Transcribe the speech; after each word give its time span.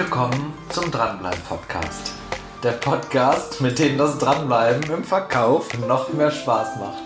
willkommen 0.00 0.54
zum 0.70 0.90
Dranbleiben 0.90 1.42
Podcast. 1.46 2.14
Der 2.62 2.70
Podcast, 2.70 3.60
mit 3.60 3.78
dem 3.78 3.98
das 3.98 4.16
Dranbleiben 4.16 4.90
im 4.90 5.04
Verkauf 5.04 5.68
noch 5.86 6.10
mehr 6.14 6.30
Spaß 6.30 6.78
macht. 6.78 7.02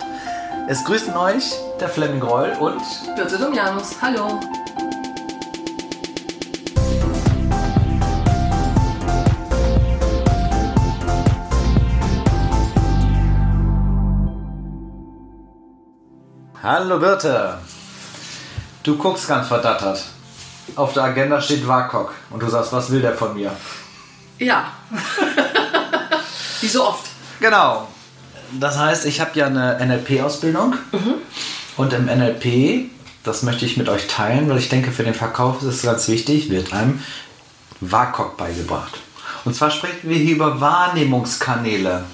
Es 0.68 0.84
grüßen 0.84 1.16
euch 1.16 1.54
der 1.80 1.88
Fleming 1.88 2.20
Groll 2.20 2.52
und 2.60 2.80
Birte 3.16 3.36
Domianus. 3.36 3.96
Hallo. 4.00 4.38
Hallo 16.62 17.00
Birte. 17.00 17.58
Du 18.84 18.96
guckst 18.96 19.26
ganz 19.26 19.48
verdattert. 19.48 20.13
Auf 20.76 20.92
der 20.92 21.04
Agenda 21.04 21.40
steht 21.40 21.66
WAKOK 21.66 22.12
und 22.30 22.42
du 22.42 22.48
sagst, 22.48 22.72
was 22.72 22.90
will 22.90 23.00
der 23.00 23.14
von 23.14 23.34
mir? 23.34 23.52
Ja. 24.38 24.72
Wie 26.60 26.68
so 26.68 26.86
oft. 26.88 27.06
Genau. 27.40 27.88
Das 28.52 28.78
heißt, 28.78 29.06
ich 29.06 29.20
habe 29.20 29.30
ja 29.34 29.46
eine 29.46 29.78
NLP-Ausbildung 29.84 30.74
und 31.76 31.92
im 31.92 32.06
NLP, 32.06 32.90
das 33.24 33.42
möchte 33.42 33.64
ich 33.66 33.76
mit 33.76 33.88
euch 33.88 34.06
teilen, 34.06 34.48
weil 34.48 34.58
ich 34.58 34.68
denke, 34.68 34.92
für 34.92 35.02
den 35.02 35.14
Verkauf 35.14 35.58
ist 35.62 35.68
es 35.68 35.82
ganz 35.82 36.08
wichtig, 36.08 36.50
wird 36.50 36.72
einem 36.72 37.02
WAKOK 37.80 38.36
beigebracht. 38.36 38.98
Und 39.44 39.54
zwar 39.54 39.70
sprechen 39.70 40.08
wir 40.08 40.16
hier 40.16 40.36
über 40.36 40.60
Wahrnehmungskanäle. 40.60 42.04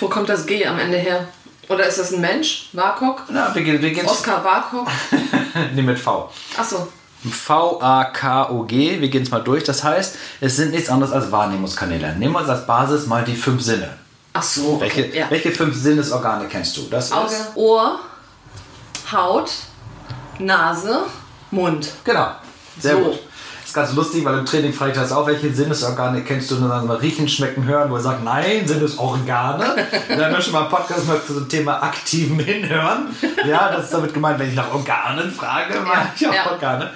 Wo 0.00 0.08
kommt 0.08 0.28
das 0.28 0.46
G 0.46 0.66
am 0.66 0.78
Ende 0.78 0.98
her? 0.98 1.28
Oder 1.68 1.86
ist 1.86 1.98
das 1.98 2.12
ein 2.12 2.20
Mensch? 2.20 2.68
Warkok? 2.72 3.22
Na, 3.28 3.54
wir 3.54 3.62
gehen, 3.62 3.82
wir 3.82 3.90
gehen 3.90 4.06
Oskar 4.06 4.44
Warkok? 4.44 4.88
nee, 5.74 5.82
mit 5.82 5.98
V. 5.98 6.30
Achso. 6.56 6.88
V-A-K-O-G, 7.24 9.00
wir 9.00 9.08
gehen 9.08 9.22
es 9.22 9.30
mal 9.30 9.40
durch. 9.40 9.64
Das 9.64 9.82
heißt, 9.84 10.16
es 10.40 10.56
sind 10.56 10.72
nichts 10.72 10.88
anderes 10.88 11.12
als 11.12 11.30
Wahrnehmungskanäle. 11.32 12.14
Nehmen 12.16 12.34
wir 12.34 12.40
uns 12.40 12.48
als 12.48 12.66
Basis 12.66 13.06
mal 13.06 13.24
die 13.24 13.34
fünf 13.36 13.62
Sinne. 13.62 13.88
Ach 14.32 14.42
so. 14.42 14.80
Welche, 14.80 15.02
Okay. 15.06 15.18
Ja. 15.18 15.26
welche 15.30 15.50
fünf 15.50 15.74
Sinnesorgane 15.76 16.46
kennst 16.48 16.76
du? 16.76 16.82
Das 16.90 17.10
Auge, 17.12 17.26
ist. 17.32 17.56
Ohr, 17.56 17.98
Haut, 19.10 19.50
Nase, 20.38 21.00
Mund. 21.50 21.88
Genau. 22.04 22.28
Sehr 22.78 22.96
So. 22.96 23.02
gut. 23.04 23.18
Ganz 23.76 23.92
lustig, 23.92 24.24
weil 24.24 24.38
im 24.38 24.46
Training 24.46 24.72
frage 24.72 24.92
ich 24.92 24.96
das 24.96 25.12
auch, 25.12 25.26
welche 25.26 25.52
Sinnesorgane 25.52 26.22
kennst 26.22 26.50
du? 26.50 26.54
Und 26.54 26.70
dann 26.70 26.90
riechen, 26.90 27.28
schmecken, 27.28 27.66
hören, 27.66 27.90
wo 27.90 27.96
er 27.96 28.00
sagt, 28.00 28.24
nein, 28.24 28.66
Sinnesorgane. 28.66 29.76
Wir 30.08 30.24
haben 30.24 30.32
ja 30.32 30.40
schon 30.40 30.54
mal 30.54 30.62
einen 30.62 30.70
Podcast 30.70 31.02
gemacht 31.02 31.26
zum 31.26 31.46
Thema 31.46 31.82
aktiven 31.82 32.38
Hinhören. 32.38 33.14
Ja, 33.46 33.70
das 33.70 33.84
ist 33.84 33.92
damit 33.92 34.14
gemeint, 34.14 34.38
wenn 34.38 34.48
ich 34.48 34.54
nach 34.54 34.72
Organen 34.72 35.30
frage, 35.30 35.74
meine 35.86 36.10
ich 36.16 36.26
auch 36.26 36.32
ja. 36.32 36.50
Organe. 36.52 36.90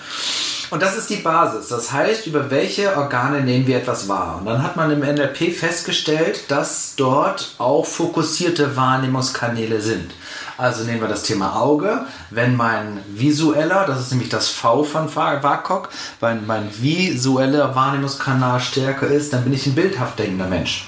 Und 0.71 0.81
das 0.81 0.97
ist 0.97 1.11
die 1.11 1.17
Basis. 1.17 1.69
Das 1.69 1.93
heißt, 1.93 2.27
über 2.27 2.51
welche 2.51 2.97
Organe 2.97 3.43
nehmen 3.43 3.67
wir 3.67 3.77
etwas 3.77 4.09
wahr? 4.09 4.37
Und 4.39 4.47
dann 4.47 4.63
hat 4.63 4.77
man 4.77 4.91
im 4.91 5.01
NLP 5.01 5.53
festgestellt, 5.53 6.45
dass 6.49 6.95
dort 6.97 7.57
auch 7.59 7.85
fokussierte 7.85 8.75
Wahrnehmungskanäle 8.75 9.83
sind. 9.83 10.13
Also 10.61 10.85
nehmen 10.85 11.01
wir 11.01 11.09
das 11.09 11.23
Thema 11.23 11.57
Auge. 11.57 12.05
Wenn 12.29 12.55
mein 12.55 13.01
visueller, 13.09 13.87
das 13.87 14.01
ist 14.01 14.11
nämlich 14.11 14.29
das 14.29 14.49
V 14.51 14.85
von 14.85 15.15
WAKOK, 15.15 15.89
wenn 16.21 16.47
mein 16.47 16.69
visueller 16.83 17.75
Wahrnehmungskanal 17.75 18.61
stärker 18.61 19.07
ist, 19.07 19.33
dann 19.33 19.43
bin 19.45 19.55
ich 19.55 19.67
ein 19.67 19.75
bildhaft 19.75 20.19
denkender 20.19 20.47
Mensch. 20.49 20.87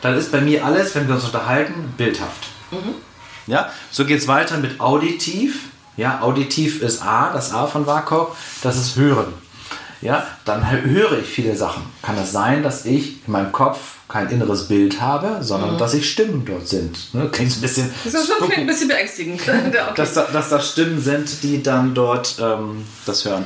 Dann 0.00 0.16
ist 0.16 0.32
bei 0.32 0.40
mir 0.40 0.64
alles, 0.64 0.92
wenn 0.96 1.06
wir 1.06 1.14
uns 1.14 1.24
unterhalten, 1.24 1.94
bildhaft. 1.96 2.48
Ja, 3.46 3.70
so 3.92 4.04
geht 4.04 4.18
es 4.20 4.26
weiter 4.26 4.58
mit 4.58 4.80
auditiv. 4.80 5.68
Ja, 5.96 6.20
auditiv 6.22 6.82
ist 6.82 7.00
A, 7.02 7.30
das 7.32 7.52
A 7.52 7.66
von 7.66 7.86
WAKOK, 7.86 8.34
das 8.62 8.76
ist 8.76 8.96
Hören. 8.96 9.32
Ja, 10.00 10.26
dann 10.44 10.64
hö- 10.64 10.82
höre 10.82 11.18
ich 11.20 11.28
viele 11.28 11.54
Sachen. 11.54 11.84
Kann 12.02 12.18
es 12.18 12.32
sein, 12.32 12.64
dass 12.64 12.86
ich 12.86 13.24
in 13.24 13.32
meinem 13.32 13.52
Kopf 13.52 13.78
kein 14.12 14.28
inneres 14.28 14.68
Bild 14.68 15.00
habe, 15.00 15.38
sondern 15.40 15.78
dass 15.78 15.94
ich 15.94 16.10
Stimmen 16.10 16.44
dort 16.44 16.68
sind. 16.68 17.14
Ne? 17.14 17.30
Klingt 17.32 17.56
ein 17.56 17.60
bisschen. 17.62 17.90
Das 18.04 18.12
ist 18.12 18.26
schon 18.28 18.52
ein 18.52 18.66
bisschen 18.66 18.88
beängstigend. 18.88 19.40
Ja, 19.72 19.86
okay. 19.86 19.94
dass, 19.96 20.12
da, 20.14 20.24
dass 20.32 20.50
das 20.50 20.70
Stimmen 20.70 21.00
sind, 21.00 21.42
die 21.42 21.62
dann 21.62 21.94
dort 21.94 22.36
ähm, 22.40 22.84
das 23.06 23.24
hören. 23.24 23.44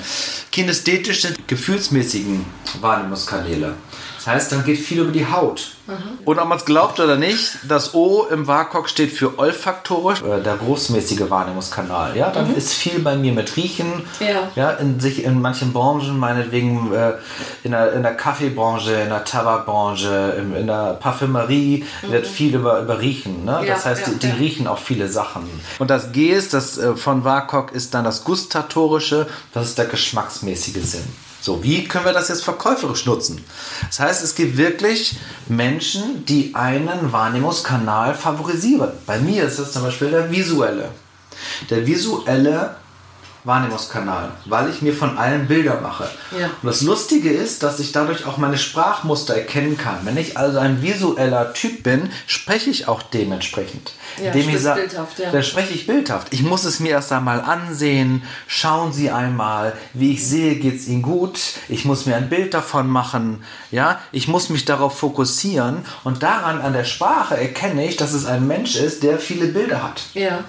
Kinästhetische, 0.50 1.34
gefühlsmäßigen 1.46 2.44
Wahrnehmungskanäle. 2.80 3.74
Das 4.26 4.34
heißt, 4.34 4.52
dann 4.52 4.64
geht 4.64 4.80
viel 4.80 4.98
über 4.98 5.12
die 5.12 5.30
Haut. 5.30 5.68
Und 6.24 6.40
ob 6.40 6.48
man 6.48 6.58
es 6.58 6.64
glaubt 6.64 6.98
oder 6.98 7.14
nicht, 7.14 7.58
das 7.68 7.94
O 7.94 8.26
im 8.28 8.48
WAKOK 8.48 8.88
steht 8.88 9.12
für 9.12 9.38
olfaktorisch, 9.38 10.20
äh, 10.20 10.42
der 10.42 10.56
großmäßige 10.56 11.30
Wahrnehmungskanal. 11.30 12.16
Ja, 12.16 12.30
dann 12.30 12.52
ist 12.56 12.74
viel 12.74 12.98
bei 12.98 13.14
mir 13.14 13.32
mit 13.32 13.56
Riechen. 13.56 14.02
Ja. 14.18 14.50
Ja, 14.56 14.70
in, 14.72 14.98
sich 14.98 15.22
in 15.22 15.40
manchen 15.40 15.72
Branchen, 15.72 16.18
meinetwegen 16.18 16.92
äh, 16.92 17.12
in, 17.62 17.70
der, 17.70 17.92
in 17.92 18.02
der 18.02 18.16
Kaffeebranche, 18.16 18.94
in 18.94 19.10
der 19.10 19.24
Tabakbranche, 19.24 20.34
in, 20.40 20.56
in 20.56 20.66
der 20.66 20.94
Parfümerie 20.94 21.84
wird 22.02 22.26
viel 22.26 22.56
über, 22.56 22.80
über 22.80 23.00
Riechen. 23.00 23.44
Ne? 23.44 23.60
Ja, 23.64 23.74
das 23.74 23.86
heißt, 23.86 24.08
ja, 24.08 24.12
die, 24.14 24.18
die 24.18 24.32
riechen 24.32 24.66
auch 24.66 24.78
viele 24.78 25.08
Sachen. 25.08 25.48
Und 25.78 25.88
das 25.88 26.10
G 26.10 26.30
ist, 26.30 26.52
das 26.52 26.78
äh, 26.78 26.96
von 26.96 27.22
WAKOK 27.22 27.70
ist 27.70 27.94
dann 27.94 28.02
das 28.02 28.24
gustatorische, 28.24 29.28
das 29.52 29.68
ist 29.68 29.78
der 29.78 29.86
geschmacksmäßige 29.86 30.82
Sinn. 30.82 31.26
So, 31.46 31.62
wie 31.62 31.84
können 31.84 32.06
wir 32.06 32.12
das 32.12 32.26
jetzt 32.26 32.42
verkäuferisch 32.42 33.06
nutzen? 33.06 33.44
Das 33.86 34.00
heißt, 34.00 34.24
es 34.24 34.34
gibt 34.34 34.56
wirklich 34.56 35.16
Menschen, 35.46 36.26
die 36.26 36.56
einen 36.56 37.12
Wahrnehmungskanal 37.12 38.16
favorisieren. 38.16 38.90
Bei 39.06 39.20
mir 39.20 39.44
ist 39.44 39.60
es 39.60 39.70
zum 39.70 39.82
Beispiel 39.82 40.10
der 40.10 40.28
visuelle. 40.28 40.88
Der 41.70 41.86
visuelle 41.86 42.74
Wahrnehmungskanal, 43.46 44.32
weil 44.46 44.68
ich 44.70 44.82
mir 44.82 44.92
von 44.92 45.16
allen 45.18 45.46
Bilder 45.46 45.80
mache. 45.80 46.08
Ja. 46.38 46.46
Und 46.46 46.66
das 46.66 46.82
Lustige 46.82 47.30
ist, 47.30 47.62
dass 47.62 47.78
ich 47.80 47.92
dadurch 47.92 48.26
auch 48.26 48.36
meine 48.38 48.58
Sprachmuster 48.58 49.34
erkennen 49.36 49.78
kann. 49.78 50.00
Wenn 50.02 50.16
ich 50.16 50.36
also 50.36 50.58
ein 50.58 50.82
visueller 50.82 51.52
Typ 51.54 51.82
bin, 51.82 52.10
spreche 52.26 52.70
ich 52.70 52.88
auch 52.88 53.02
dementsprechend. 53.02 53.92
Ja, 54.22 54.32
Indem 54.32 54.48
ich 54.50 54.60
sag- 54.60 54.76
bildhaft, 54.76 55.18
ja. 55.18 55.30
Da 55.30 55.42
spreche 55.42 55.72
ich 55.74 55.86
bildhaft. 55.86 56.32
Ich 56.32 56.42
muss 56.42 56.64
es 56.64 56.80
mir 56.80 56.90
erst 56.90 57.12
einmal 57.12 57.40
ansehen. 57.40 58.22
Schauen 58.48 58.92
Sie 58.92 59.10
einmal, 59.10 59.74
wie 59.94 60.12
ich 60.12 60.26
sehe, 60.26 60.56
geht 60.56 60.76
es 60.76 60.88
Ihnen 60.88 61.02
gut. 61.02 61.38
Ich 61.68 61.84
muss 61.84 62.06
mir 62.06 62.16
ein 62.16 62.28
Bild 62.28 62.52
davon 62.54 62.88
machen. 62.88 63.44
Ja, 63.70 64.00
ich 64.12 64.26
muss 64.28 64.48
mich 64.48 64.64
darauf 64.64 64.98
fokussieren. 64.98 65.84
Und 66.02 66.22
daran, 66.22 66.60
an 66.60 66.72
der 66.72 66.84
Sprache, 66.84 67.36
erkenne 67.36 67.86
ich, 67.86 67.96
dass 67.96 68.12
es 68.12 68.26
ein 68.26 68.46
Mensch 68.46 68.76
ist, 68.76 69.02
der 69.02 69.18
viele 69.18 69.46
Bilder 69.46 69.82
hat. 69.82 70.02
ja. 70.14 70.40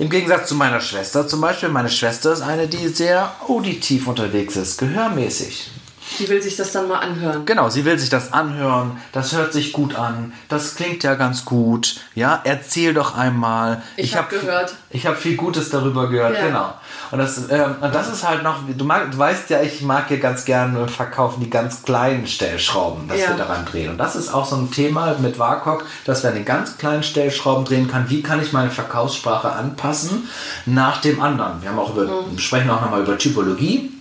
Im 0.00 0.08
Gegensatz 0.08 0.48
zu 0.48 0.54
meiner 0.54 0.80
Schwester 0.80 1.28
zum 1.28 1.42
Beispiel. 1.42 1.68
Meine 1.68 1.90
Schwester 1.90 2.32
ist 2.32 2.40
eine, 2.40 2.66
die 2.66 2.88
sehr 2.88 3.34
auditiv 3.46 4.06
unterwegs 4.06 4.56
ist, 4.56 4.78
gehörmäßig. 4.78 5.70
Die 6.18 6.28
will 6.28 6.42
sich 6.42 6.56
das 6.56 6.72
dann 6.72 6.88
mal 6.88 6.98
anhören. 6.98 7.46
Genau, 7.46 7.68
sie 7.70 7.84
will 7.84 7.98
sich 7.98 8.08
das 8.10 8.32
anhören. 8.32 8.98
Das 9.12 9.32
hört 9.34 9.52
sich 9.52 9.72
gut 9.72 9.94
an. 9.94 10.32
Das 10.48 10.74
klingt 10.74 11.02
ja 11.04 11.14
ganz 11.14 11.44
gut. 11.44 11.96
Ja, 12.14 12.40
erzähl 12.44 12.92
doch 12.94 13.16
einmal. 13.16 13.82
Ich 13.96 14.16
hab 14.16 14.24
hab 14.24 14.30
gehört. 14.30 14.74
Ich 14.90 15.06
habe 15.06 15.16
viel 15.16 15.36
Gutes 15.36 15.70
darüber 15.70 16.08
gehört. 16.08 16.34
Ja. 16.36 16.46
Genau. 16.46 16.74
Und 17.12 17.18
das, 17.18 17.38
ähm, 17.50 17.76
und 17.80 17.94
das 17.94 18.08
ist 18.12 18.26
halt 18.28 18.42
noch. 18.42 18.56
Du, 18.76 18.84
mag, 18.84 19.10
du 19.12 19.18
weißt 19.18 19.50
ja, 19.50 19.62
ich 19.62 19.82
mag 19.82 20.08
hier 20.08 20.18
ganz 20.18 20.44
gerne 20.44 20.88
verkaufen 20.88 21.40
die 21.42 21.50
ganz 21.50 21.82
kleinen 21.82 22.26
Stellschrauben, 22.26 23.08
dass 23.08 23.20
Ja. 23.20 23.28
wir 23.30 23.36
daran 23.36 23.64
drehen. 23.64 23.90
Und 23.90 23.98
das 23.98 24.16
ist 24.16 24.32
auch 24.34 24.46
so 24.46 24.56
ein 24.56 24.70
Thema 24.70 25.16
mit 25.18 25.38
WAKOK, 25.38 25.84
dass 26.04 26.22
wir 26.22 26.30
an 26.30 26.36
den 26.36 26.44
ganz 26.44 26.76
kleinen 26.78 27.02
Stellschrauben 27.02 27.64
drehen 27.64 27.88
kann. 27.88 28.10
Wie 28.10 28.22
kann 28.22 28.42
ich 28.42 28.52
meine 28.52 28.70
Verkaufssprache 28.70 29.52
anpassen 29.52 30.28
nach 30.66 31.00
dem 31.00 31.20
anderen? 31.20 31.62
Wir 31.62 31.70
haben 31.70 31.78
auch 31.78 31.94
über, 31.96 32.04
Mhm. 32.04 32.38
sprechen 32.38 32.70
auch 32.70 32.80
nochmal 32.80 33.02
über 33.02 33.16
Typologie. 33.18 33.92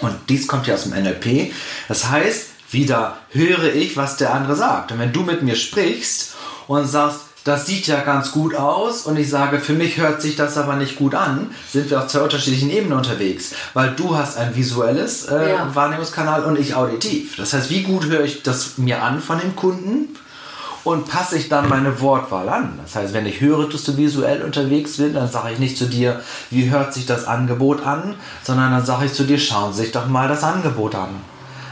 Und 0.00 0.14
dies 0.28 0.46
kommt 0.46 0.66
ja 0.66 0.74
aus 0.74 0.84
dem 0.84 0.92
NLP. 0.92 1.52
Das 1.88 2.08
heißt, 2.08 2.46
wieder 2.70 3.18
höre 3.30 3.74
ich, 3.74 3.96
was 3.96 4.16
der 4.16 4.32
andere 4.34 4.54
sagt. 4.56 4.92
Und 4.92 4.98
wenn 4.98 5.12
du 5.12 5.22
mit 5.22 5.42
mir 5.42 5.56
sprichst 5.56 6.34
und 6.66 6.86
sagst, 6.86 7.20
das 7.44 7.64
sieht 7.66 7.86
ja 7.86 8.00
ganz 8.00 8.32
gut 8.32 8.54
aus 8.54 9.06
und 9.06 9.16
ich 9.16 9.30
sage, 9.30 9.58
für 9.58 9.72
mich 9.72 9.96
hört 9.96 10.20
sich 10.20 10.36
das 10.36 10.58
aber 10.58 10.76
nicht 10.76 10.96
gut 10.96 11.14
an, 11.14 11.50
sind 11.72 11.88
wir 11.88 11.98
auf 11.98 12.08
zwei 12.08 12.20
unterschiedlichen 12.20 12.68
Ebenen 12.68 12.98
unterwegs. 12.98 13.52
Weil 13.72 13.92
du 13.96 14.16
hast 14.16 14.36
ein 14.36 14.54
visuelles 14.54 15.24
äh, 15.26 15.52
Ja. 15.52 15.74
Wahrnehmungskanal 15.74 16.44
und 16.44 16.58
ich 16.58 16.74
auditiv. 16.74 17.36
Das 17.36 17.54
heißt, 17.54 17.70
wie 17.70 17.84
gut 17.84 18.04
höre 18.06 18.24
ich 18.24 18.42
das 18.42 18.76
mir 18.76 19.02
an 19.02 19.20
von 19.22 19.38
dem 19.38 19.56
Kunden 19.56 20.14
und 20.84 21.08
passe 21.08 21.36
ich 21.36 21.48
dann 21.48 21.68
meine 21.68 22.00
Wortwahl 22.00 22.48
an. 22.48 22.78
Das 22.82 22.94
heißt, 22.96 23.14
wenn 23.14 23.26
ich 23.26 23.40
höre, 23.40 23.68
dass 23.68 23.84
du 23.84 23.96
visuell 23.96 24.42
unterwegs 24.42 24.96
bist, 24.96 25.16
dann 25.16 25.30
sage 25.30 25.52
ich 25.52 25.58
nicht 25.58 25.76
zu 25.76 25.86
dir, 25.86 26.20
wie 26.50 26.70
hört 26.70 26.94
sich 26.94 27.06
das 27.06 27.26
Angebot 27.26 27.84
an, 27.84 28.14
sondern 28.42 28.72
dann 28.72 28.84
sage 28.84 29.06
ich 29.06 29.12
zu 29.12 29.24
dir, 29.24 29.38
schauen 29.38 29.72
Sie 29.72 29.82
sich 29.82 29.92
doch 29.92 30.06
mal 30.06 30.28
das 30.28 30.44
Angebot 30.44 30.94
an. 30.94 31.10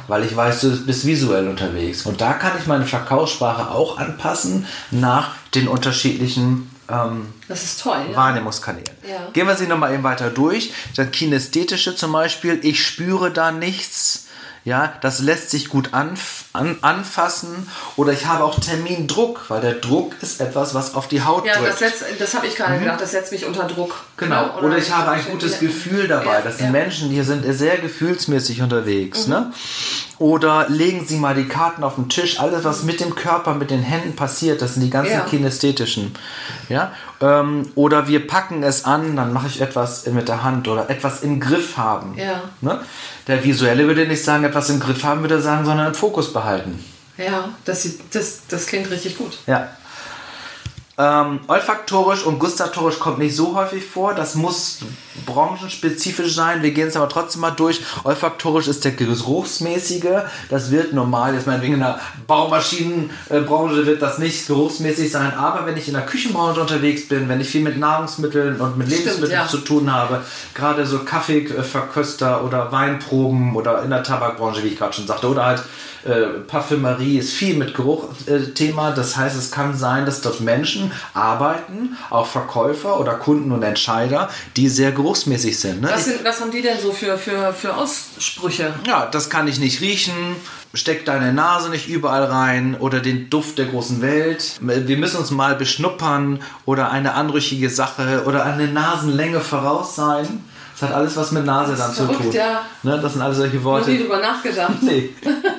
Weil 0.08 0.24
ich 0.24 0.36
weiß, 0.36 0.60
du 0.60 0.86
bist 0.86 1.04
visuell 1.04 1.48
unterwegs. 1.48 2.06
Und 2.06 2.20
da 2.20 2.32
kann 2.34 2.52
ich 2.60 2.66
meine 2.66 2.86
Verkaufssprache 2.86 3.70
auch 3.72 3.98
anpassen 3.98 4.66
nach 4.92 5.30
den 5.54 5.66
unterschiedlichen 5.66 6.70
ähm, 6.88 7.32
Das 7.48 7.64
ist 7.64 7.80
toll. 7.80 7.98
Ja. 8.10 8.16
Wahrnehmungskanälen. 8.16 8.90
Ja. 9.08 9.28
Gehen 9.32 9.46
wir 9.46 9.56
sie 9.56 9.66
nochmal 9.66 9.94
eben 9.94 10.02
weiter 10.02 10.30
durch. 10.30 10.72
Das 10.94 11.10
Kinästhetische 11.10 11.96
zum 11.96 12.12
Beispiel, 12.12 12.60
ich 12.62 12.84
spüre 12.84 13.30
da 13.30 13.50
nichts. 13.50 14.25
Ja, 14.66 14.94
das 15.00 15.20
lässt 15.20 15.50
sich 15.50 15.68
gut 15.68 15.94
anf 15.94 16.46
an, 16.52 16.78
anfassen. 16.80 17.68
Oder 17.94 18.12
ich 18.12 18.26
habe 18.26 18.42
auch 18.42 18.58
Termindruck, 18.58 19.44
weil 19.46 19.60
der 19.60 19.74
Druck 19.74 20.16
ist 20.22 20.40
etwas, 20.40 20.74
was 20.74 20.96
auf 20.96 21.06
die 21.06 21.22
Haut 21.22 21.46
Ja, 21.46 21.54
drückt. 21.54 21.68
das, 21.68 21.78
setzt, 21.78 22.04
das 22.18 22.34
habe 22.34 22.48
ich 22.48 22.56
gerade 22.56 22.80
gedacht, 22.80 23.00
das 23.00 23.12
setzt 23.12 23.30
mich 23.30 23.46
unter 23.46 23.62
Druck. 23.68 23.94
Genau. 24.16 24.34
Ja, 24.34 24.58
Oder, 24.58 24.76
ich 24.76 24.90
habe 24.90 25.12
ein 25.12 25.24
gutes 25.30 25.52
ja. 25.52 25.68
Gefühl 25.68 26.08
dabei. 26.08 26.38
Ja, 26.38 26.40
Das 26.40 26.56
sind 26.58 26.66
ja. 26.66 26.72
Menschen, 26.72 27.10
die 27.10 27.22
sind 27.22 27.44
sehr 27.54 27.78
gefühlsmäßig 27.78 28.60
unterwegs. 28.60 29.28
Ne? 29.28 29.52
Oder 30.18 30.66
legen 30.70 31.04
Sie 31.06 31.18
mal 31.18 31.34
die 31.34 31.46
Karten 31.46 31.84
auf 31.84 31.96
den 31.96 32.08
Tisch. 32.08 32.40
Alles, 32.40 32.64
was 32.64 32.84
mit 32.84 33.00
dem 33.00 33.14
Körper, 33.14 33.54
mit 33.54 33.70
den 33.70 33.82
Händen 33.82 34.16
passiert, 34.16 34.62
das 34.62 34.74
sind 34.74 34.82
die 34.82 34.90
ganzen 34.90 35.12
Ja. 35.12 35.20
kinästhetischen. 35.20 36.14
Ja? 36.70 36.92
Ähm, 37.20 37.68
oder 37.74 38.08
wir 38.08 38.26
packen 38.26 38.62
es 38.62 38.84
an, 38.86 39.14
dann 39.16 39.32
mache 39.34 39.46
ich 39.48 39.60
etwas 39.60 40.06
mit 40.06 40.28
der 40.28 40.42
Hand 40.42 40.68
oder 40.68 40.88
etwas 40.88 41.22
im 41.22 41.38
Griff 41.38 41.76
haben. 41.76 42.16
Ja. 42.16 42.40
Ne? 42.62 42.80
Der 43.26 43.44
Visuelle 43.44 43.86
würde 43.86 44.06
nicht 44.06 44.24
sagen, 44.24 44.44
etwas 44.44 44.70
im 44.70 44.80
Griff 44.80 45.04
haben, 45.04 45.20
würde 45.20 45.40
sagen, 45.42 45.64
sondern 45.66 45.88
im 45.88 45.94
Fokus 45.94 46.32
behalten. 46.32 46.82
Ja, 47.18 47.50
das, 47.64 47.86
das, 48.10 48.40
das 48.48 48.66
klingt 48.66 48.90
richtig 48.90 49.18
gut. 49.18 49.38
Ja. 49.46 49.68
Ähm, 50.98 51.40
olfaktorisch 51.46 52.24
und 52.24 52.38
gustatorisch 52.38 52.98
kommt 52.98 53.18
nicht 53.18 53.36
so 53.36 53.54
häufig 53.54 53.84
vor. 53.84 54.14
Das 54.14 54.34
muss 54.34 54.78
branchenspezifisch 55.26 56.34
sein. 56.34 56.62
Wir 56.62 56.70
gehen 56.70 56.88
es 56.88 56.96
aber 56.96 57.10
trotzdem 57.10 57.42
mal 57.42 57.50
durch. 57.50 57.82
Olfaktorisch 58.04 58.66
ist 58.66 58.82
der 58.84 58.92
geruchsmäßige. 58.92 60.22
Das 60.48 60.70
wird 60.70 60.94
normal, 60.94 61.34
jetzt 61.34 61.46
meinetwegen 61.46 61.74
in 61.74 61.80
der 61.80 62.00
Baumaschinenbranche 62.26 63.84
wird 63.84 64.00
das 64.00 64.18
nicht 64.18 64.46
geruchsmäßig 64.46 65.10
sein. 65.12 65.34
Aber 65.34 65.66
wenn 65.66 65.76
ich 65.76 65.88
in 65.88 65.94
der 65.94 66.06
Küchenbranche 66.06 66.62
unterwegs 66.62 67.08
bin, 67.08 67.28
wenn 67.28 67.42
ich 67.42 67.48
viel 67.48 67.62
mit 67.62 67.76
Nahrungsmitteln 67.76 68.58
und 68.58 68.78
mit 68.78 68.88
Lebensmitteln 68.88 69.32
ja. 69.32 69.46
zu 69.46 69.58
tun 69.58 69.92
habe, 69.92 70.22
gerade 70.54 70.86
so 70.86 71.00
Kaffeeverköster 71.00 72.42
oder 72.42 72.72
Weinproben 72.72 73.54
oder 73.54 73.82
in 73.82 73.90
der 73.90 74.02
Tabakbranche, 74.02 74.62
wie 74.62 74.68
ich 74.68 74.78
gerade 74.78 74.94
schon 74.94 75.06
sagte, 75.06 75.28
oder 75.28 75.44
halt 75.44 75.62
äh, 76.04 76.40
Parfümerie 76.46 77.18
ist 77.18 77.32
viel 77.32 77.56
mit 77.56 77.74
Geruch 77.74 78.08
äh, 78.26 78.40
Thema. 78.52 78.90
Das 78.92 79.16
heißt, 79.16 79.36
es 79.36 79.50
kann 79.50 79.76
sein, 79.76 80.06
dass 80.06 80.20
dort 80.20 80.40
Menschen 80.40 80.92
arbeiten, 81.14 81.96
auch 82.10 82.26
Verkäufer 82.26 83.00
oder 83.00 83.14
Kunden 83.14 83.52
und 83.52 83.62
Entscheider, 83.62 84.28
die 84.56 84.68
sehr 84.68 84.92
geruchsmäßig 84.92 85.58
sind. 85.58 85.80
Ne? 85.80 85.90
Was, 85.92 86.04
sind, 86.06 86.24
was 86.24 86.40
haben 86.40 86.50
die 86.50 86.62
denn 86.62 86.78
so 86.80 86.92
für, 86.92 87.18
für, 87.18 87.52
für 87.52 87.74
Aussprüche? 87.76 88.74
Ja, 88.86 89.06
das 89.06 89.30
kann 89.30 89.48
ich 89.48 89.58
nicht 89.58 89.80
riechen. 89.80 90.14
Steck 90.74 91.06
deine 91.06 91.32
Nase 91.32 91.70
nicht 91.70 91.88
überall 91.88 92.24
rein 92.24 92.76
oder 92.78 93.00
den 93.00 93.30
Duft 93.30 93.56
der 93.58 93.66
großen 93.66 94.02
Welt. 94.02 94.58
Wir 94.60 94.96
müssen 94.98 95.16
uns 95.16 95.30
mal 95.30 95.54
beschnuppern 95.54 96.40
oder 96.66 96.90
eine 96.90 97.14
anrüchige 97.14 97.70
Sache 97.70 98.24
oder 98.26 98.44
eine 98.44 98.68
Nasenlänge 98.68 99.40
voraus 99.40 99.94
sein. 99.96 100.44
Das 100.78 100.90
hat 100.90 100.94
alles 100.94 101.16
was 101.16 101.32
mit 101.32 101.46
Nase 101.46 101.74
dann 101.74 101.90
zu 101.94 102.04
verrückt, 102.04 102.22
tun. 102.24 102.32
ja. 102.32 102.60
Ne, 102.82 102.98
das 103.00 103.14
sind 103.14 103.22
alle 103.22 103.34
solche 103.34 103.56
Noch 103.56 103.64
Worte. 103.64 103.90
nie 103.90 103.98
drüber 103.98 104.18
nachgedacht. 104.20 104.74
Nee. 104.82 105.08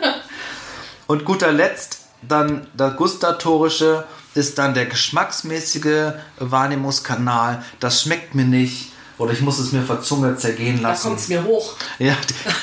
Und 1.07 1.25
guter 1.25 1.51
Letzt 1.51 1.99
dann 2.27 2.67
der 2.73 2.91
gustatorische 2.91 4.03
ist 4.33 4.57
dann 4.57 4.73
der 4.73 4.85
geschmacksmäßige 4.85 6.13
Wahrnehmungskanal. 6.39 7.63
Das 7.79 8.01
schmeckt 8.01 8.35
mir 8.35 8.45
nicht 8.45 8.91
oder 9.17 9.31
ich 9.33 9.41
muss 9.41 9.57
es 9.59 9.71
mir 9.71 9.81
vor 9.81 10.01
Zunge 10.01 10.35
zergehen 10.35 10.81
Da 10.81 10.89
lassen. 10.89 11.07
kommt 11.07 11.19
es 11.19 11.27
mir 11.27 11.43
hoch. 11.43 11.73
Ja, 11.99 12.15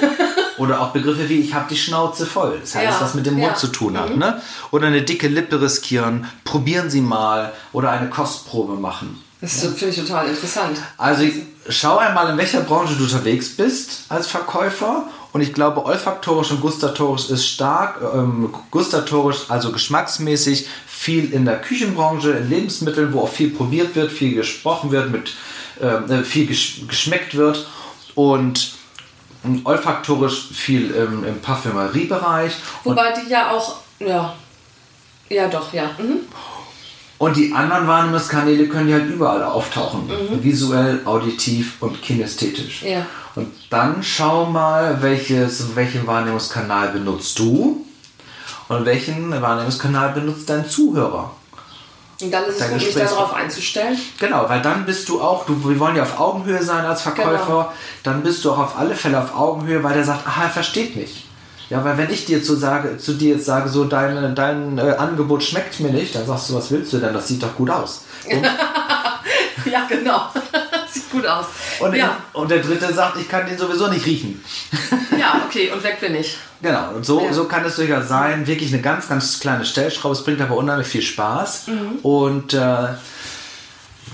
oder 0.58 0.80
auch 0.80 0.90
Begriffe 0.92 1.28
wie 1.28 1.40
ich 1.40 1.54
habe 1.54 1.66
die 1.68 1.76
Schnauze 1.76 2.26
voll. 2.26 2.58
Das 2.60 2.74
heißt, 2.74 2.84
Ja, 2.84 3.00
was 3.00 3.14
mit 3.14 3.26
dem 3.26 3.34
Mund 3.34 3.52
ja. 3.52 3.54
zu 3.56 3.68
tun 3.68 3.98
hat. 3.98 4.16
Ne? 4.16 4.40
Oder 4.70 4.86
eine 4.88 5.02
dicke 5.02 5.28
Lippe 5.28 5.60
riskieren. 5.60 6.26
Probieren 6.44 6.90
Sie 6.90 7.00
mal. 7.00 7.52
Oder 7.72 7.90
eine 7.90 8.08
Kostprobe 8.08 8.74
machen. 8.74 9.20
Das 9.40 9.60
finde 9.60 9.88
ich 9.88 9.96
total 9.96 10.28
interessant. 10.28 10.78
Also 10.96 11.24
schau 11.68 11.98
einmal, 11.98 12.30
in 12.30 12.36
welcher 12.38 12.60
Branche 12.60 12.94
du 12.94 13.04
unterwegs 13.04 13.50
bist 13.56 14.04
als 14.08 14.26
Verkäufer. 14.28 15.04
Und 15.34 15.40
ich 15.40 15.52
glaube, 15.52 15.84
olfaktorisch 15.84 16.52
und 16.52 16.60
gustatorisch 16.60 17.28
ist 17.28 17.44
stark. 17.44 18.00
Ähm, 18.14 18.54
gustatorisch, 18.70 19.46
also 19.48 19.72
geschmacksmäßig, 19.72 20.68
viel 20.86 21.32
in 21.32 21.44
der 21.44 21.60
Küchenbranche, 21.60 22.30
in 22.30 22.48
Lebensmitteln, 22.48 23.12
wo 23.12 23.22
auch 23.22 23.28
viel 23.28 23.50
probiert 23.50 23.96
wird, 23.96 24.12
viel 24.12 24.36
gesprochen 24.36 24.92
wird, 24.92 25.10
mit 25.10 25.34
ähm, 25.82 26.08
äh, 26.08 26.22
viel 26.22 26.46
gesch 26.46 26.86
geschmeckt 26.86 27.34
wird. 27.34 27.66
Und 28.14 28.74
ähm, 29.44 29.62
olfaktorisch 29.64 30.50
viel 30.52 30.92
im, 30.92 31.24
im 31.24 31.40
Parfümeriebereich. 31.40 32.52
Wobei 32.84 33.12
die 33.14 33.28
ja 33.28 33.50
auch, 33.50 33.78
ja, 33.98 34.36
ja 35.30 35.48
doch, 35.48 35.72
ja. 35.72 35.90
Mhm. 35.98 36.20
Und 37.18 37.36
die 37.36 37.52
anderen 37.52 37.86
Wahrnehmungskanäle 37.86 38.68
können 38.68 38.88
ja 38.88 38.96
halt 38.96 39.08
überall 39.08 39.42
auftauchen. 39.42 40.10
Visuell, 40.42 41.00
auditiv 41.04 41.76
und 41.80 42.02
kinästhetisch. 42.02 42.82
Ja. 42.82 43.06
Und 43.36 43.52
dann 43.70 44.02
schau 44.02 44.46
mal, 44.46 45.00
welches, 45.00 45.74
welchen 45.76 46.06
Wahrnehmungskanal 46.06 46.88
benutzt 46.88 47.38
du 47.38 47.84
und 48.68 48.84
welchen 48.84 49.30
Wahrnehmungskanal 49.40 50.10
benutzt 50.12 50.48
dein 50.50 50.68
Zuhörer. 50.68 51.30
Und 52.20 52.30
dann 52.30 52.44
ist 52.44 52.60
es 52.60 52.68
Dein 52.68 52.78
gut, 52.78 52.96
darauf 52.96 53.34
einzustellen. 53.34 53.98
Genau, 54.18 54.48
weil 54.48 54.62
dann 54.62 54.86
bist 54.86 55.08
du 55.08 55.20
auch, 55.20 55.46
du, 55.46 55.68
wir 55.68 55.78
wollen 55.80 55.96
ja 55.96 56.04
auf 56.04 56.18
Augenhöhe 56.18 56.62
sein 56.62 56.84
als 56.84 57.02
Verkäufer, 57.02 57.46
Genau. 57.46 57.72
dann 58.04 58.22
bist 58.22 58.44
du 58.44 58.52
auch 58.52 58.58
auf 58.58 58.78
alle 58.78 58.94
Fälle 58.94 59.20
auf 59.20 59.36
Augenhöhe, 59.36 59.82
weil 59.82 59.94
der 59.94 60.04
sagt, 60.04 60.26
aha, 60.26 60.44
er 60.44 60.50
versteht 60.50 60.94
mich. 60.96 61.26
Ja, 61.74 61.84
weil 61.84 61.98
wenn 61.98 62.10
ich 62.10 62.24
dir 62.24 62.40
zu, 62.40 62.54
sage, 62.54 62.98
zu 62.98 63.14
dir 63.14 63.34
jetzt 63.34 63.46
sage, 63.46 63.68
so 63.68 63.84
dein, 63.84 64.36
dein 64.36 64.78
äh, 64.78 64.92
Angebot 64.96 65.42
schmeckt 65.42 65.80
mir 65.80 65.90
nicht, 65.90 66.14
dann 66.14 66.24
sagst 66.24 66.48
du, 66.48 66.54
was 66.54 66.70
willst 66.70 66.92
du 66.92 66.98
denn? 66.98 67.12
Das 67.12 67.26
sieht 67.26 67.42
doch 67.42 67.56
gut 67.56 67.68
aus. 67.68 68.04
Und, 68.30 68.46
Ja, 69.64 69.84
genau. 69.88 70.28
Sieht 70.92 71.10
gut 71.10 71.26
aus. 71.26 71.46
und, 71.80 71.96
ja. 71.96 72.16
und 72.32 72.48
der 72.48 72.60
dritte 72.60 72.92
sagt, 72.94 73.18
ich 73.18 73.28
kann 73.28 73.44
den 73.46 73.58
sowieso 73.58 73.88
nicht 73.88 74.06
riechen. 74.06 74.40
ja, 75.18 75.40
okay, 75.48 75.72
und 75.72 75.82
weg 75.82 75.98
bin 76.00 76.14
ich. 76.14 76.36
Genau, 76.62 76.92
und 76.94 77.04
so, 77.04 77.24
Ja. 77.24 77.32
so 77.32 77.46
kann 77.46 77.64
es 77.64 77.74
durchaus 77.74 78.06
sein. 78.06 78.46
Wirklich 78.46 78.72
eine 78.72 78.80
ganz, 78.80 79.08
ganz 79.08 79.40
kleine 79.40 79.64
Stellschraube. 79.64 80.14
Es 80.14 80.22
bringt 80.22 80.40
aber 80.40 80.56
unheimlich 80.56 80.86
viel 80.86 81.02
Spaß. 81.02 81.66
Mhm. 81.66 81.98
Und 82.02 82.54
äh, 82.54 82.88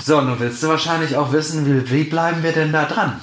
so, 0.03 0.21
nun 0.23 0.41
willst 0.41 0.63
du 0.63 0.69
wahrscheinlich 0.69 1.17
auch 1.17 1.33
wissen, 1.33 1.67
wie, 1.67 1.91
wie 1.91 2.05
bleiben 2.05 2.43
wir 2.43 2.53
denn 2.53 2.73
da 2.73 2.85
dran? 2.87 3.21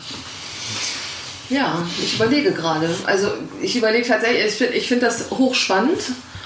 Ja, 1.50 1.82
ich 2.02 2.16
überlege 2.16 2.52
gerade. 2.52 2.90
Also 3.06 3.32
ich 3.62 3.76
überlege 3.76 4.08
tatsächlich, 4.08 4.46
ich 4.46 4.58
finde 4.58 4.82
find 4.82 5.04
das 5.04 5.32
hochspannend 5.32 6.00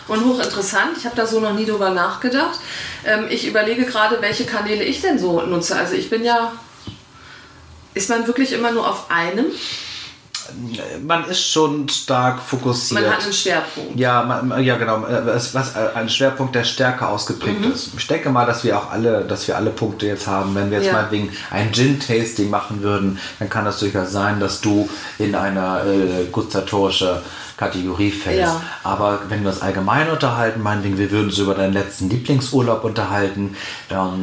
und 0.07 0.25
hochinteressant. 0.25 0.97
Ich 0.97 1.05
habe 1.05 1.15
da 1.15 1.25
so 1.25 1.39
noch 1.39 1.53
nie 1.53 1.65
drüber 1.65 1.89
nachgedacht. 1.89 2.59
Ähm, 3.05 3.27
ich 3.29 3.47
überlege 3.47 3.85
gerade, 3.85 4.21
welche 4.21 4.45
Kanäle 4.45 4.83
ich 4.83 5.01
denn 5.01 5.17
so 5.17 5.41
nutze. 5.41 5.75
Also 5.75 5.95
ich 5.95 6.09
bin 6.09 6.23
ja... 6.23 6.53
Ist 7.93 8.09
man 8.09 8.25
wirklich 8.25 8.53
immer 8.53 8.71
nur 8.71 8.89
auf 8.89 9.11
einem? 9.11 9.47
Man 11.05 11.25
ist 11.25 11.45
schon 11.47 11.87
stark 11.89 12.41
fokussiert. 12.41 13.01
Man 13.01 13.11
hat 13.11 13.23
einen 13.23 13.33
Schwerpunkt. 13.33 13.99
Ja, 13.99 14.23
man, 14.23 14.63
ja 14.63 14.77
genau. 14.77 15.05
äh, 15.05 15.25
Was, 15.25 15.53
äh, 15.75 15.89
ein 15.95 16.09
Schwerpunkt, 16.09 16.55
der 16.55 16.63
stärker 16.63 17.09
ausgeprägt 17.09 17.61
Mhm. 17.61 17.71
ist. 17.71 17.89
Ich 17.97 18.07
denke 18.07 18.29
mal, 18.29 18.45
dass 18.45 18.63
wir 18.63 18.77
auch 18.77 18.91
alle, 18.91 19.23
dass 19.25 19.47
wir 19.47 19.55
alle 19.55 19.69
Punkte 19.71 20.07
jetzt 20.07 20.27
haben. 20.27 20.55
Wenn 20.55 20.69
wir 20.71 20.77
jetzt 20.79 20.87
Ja. 20.87 20.93
mal 20.93 21.11
wegen 21.11 21.29
ein 21.51 21.71
Gin-Tasting 21.73 22.49
machen 22.49 22.81
würden, 22.81 23.19
dann 23.39 23.49
kann 23.49 23.65
das 23.65 23.79
durchaus 23.79 24.11
sein, 24.11 24.39
dass 24.39 24.61
du 24.61 24.89
in 25.17 25.35
eine 25.35 25.81
äh, 25.81 26.25
gustatorische 26.31 27.21
Kategorie 27.61 28.09
fällst. 28.09 28.39
Ja. 28.39 28.61
Aber 28.83 29.19
wenn 29.29 29.43
wir 29.43 29.51
uns 29.51 29.61
allgemein 29.61 30.09
unterhalten, 30.09 30.63
meinetwegen, 30.63 30.97
wir 30.97 31.11
würden 31.11 31.27
uns 31.27 31.37
über 31.37 31.53
deinen 31.53 31.73
letzten 31.73 32.09
Lieblingsurlaub 32.09 32.83
unterhalten. 32.83 33.55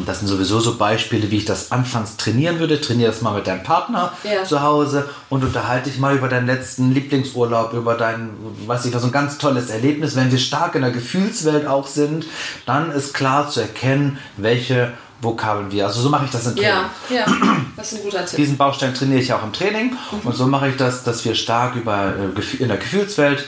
Das 0.07 0.19
sind 0.19 0.27
sowieso 0.27 0.59
so 0.59 0.77
Beispiele, 0.77 1.31
wie 1.31 1.37
ich 1.37 1.45
das 1.45 1.71
anfangs 1.71 2.17
trainieren 2.17 2.59
würde. 2.59 2.81
Trainier 2.81 3.07
das 3.07 3.23
mal 3.23 3.35
mit 3.35 3.47
deinem 3.47 3.63
Partner 3.63 4.13
Ja. 4.25 4.43
zu 4.45 4.61
Hause 4.63 5.09
und 5.29 5.45
unterhalte 5.45 5.89
dich 5.89 6.01
mal 6.01 6.17
über 6.17 6.29
deinen 6.29 6.47
letzten 6.47 6.93
Lieblingsurlaub, 6.93 7.75
über 7.75 7.95
dein, 7.95 8.31
weiß 8.67 8.87
ich 8.87 8.95
was, 8.95 9.03
so 9.03 9.09
ein 9.09 9.13
ganz 9.13 9.39
tolles 9.39 9.71
Erlebnis. 9.71 10.17
Wenn 10.17 10.33
wir 10.33 10.39
stark 10.39 10.75
in 10.75 10.83
der 10.83 10.91
Gefühlswelt 10.91 11.69
auch 11.69 11.87
sind, 11.87 12.27
dann 12.67 12.91
ist 12.91 13.15
klar 13.15 13.49
zu 13.49 13.61
erkennen, 13.61 14.19
welche 14.37 14.93
Vokabeln 15.21 15.71
wir. 15.71 15.87
Also 15.87 16.01
so 16.01 16.09
mache 16.09 16.27
ich 16.27 16.31
das 16.31 16.47
im 16.47 16.57
Training. 16.57 16.71
Ja, 17.11 17.17
ja, 17.17 17.27
das 17.77 17.93
ist 17.93 17.99
ein 17.99 18.05
guter 18.05 18.25
Tipp. 18.25 18.37
Diesen 18.37 18.57
Baustein 18.57 18.95
trainiere 18.95 19.21
ich 19.21 19.29
ja 19.29 19.39
auch 19.39 19.45
im 19.45 19.53
Training 19.53 19.97
und 20.25 20.35
so 20.35 20.47
mache 20.47 20.69
ich 20.69 20.77
das, 20.77 21.05
dass 21.05 21.25
wir 21.25 21.35
stark 21.35 21.75
über 21.77 22.15
äh, 22.15 22.63
in 22.63 22.69
der 22.69 22.77
Gefühlswelt 22.77 23.45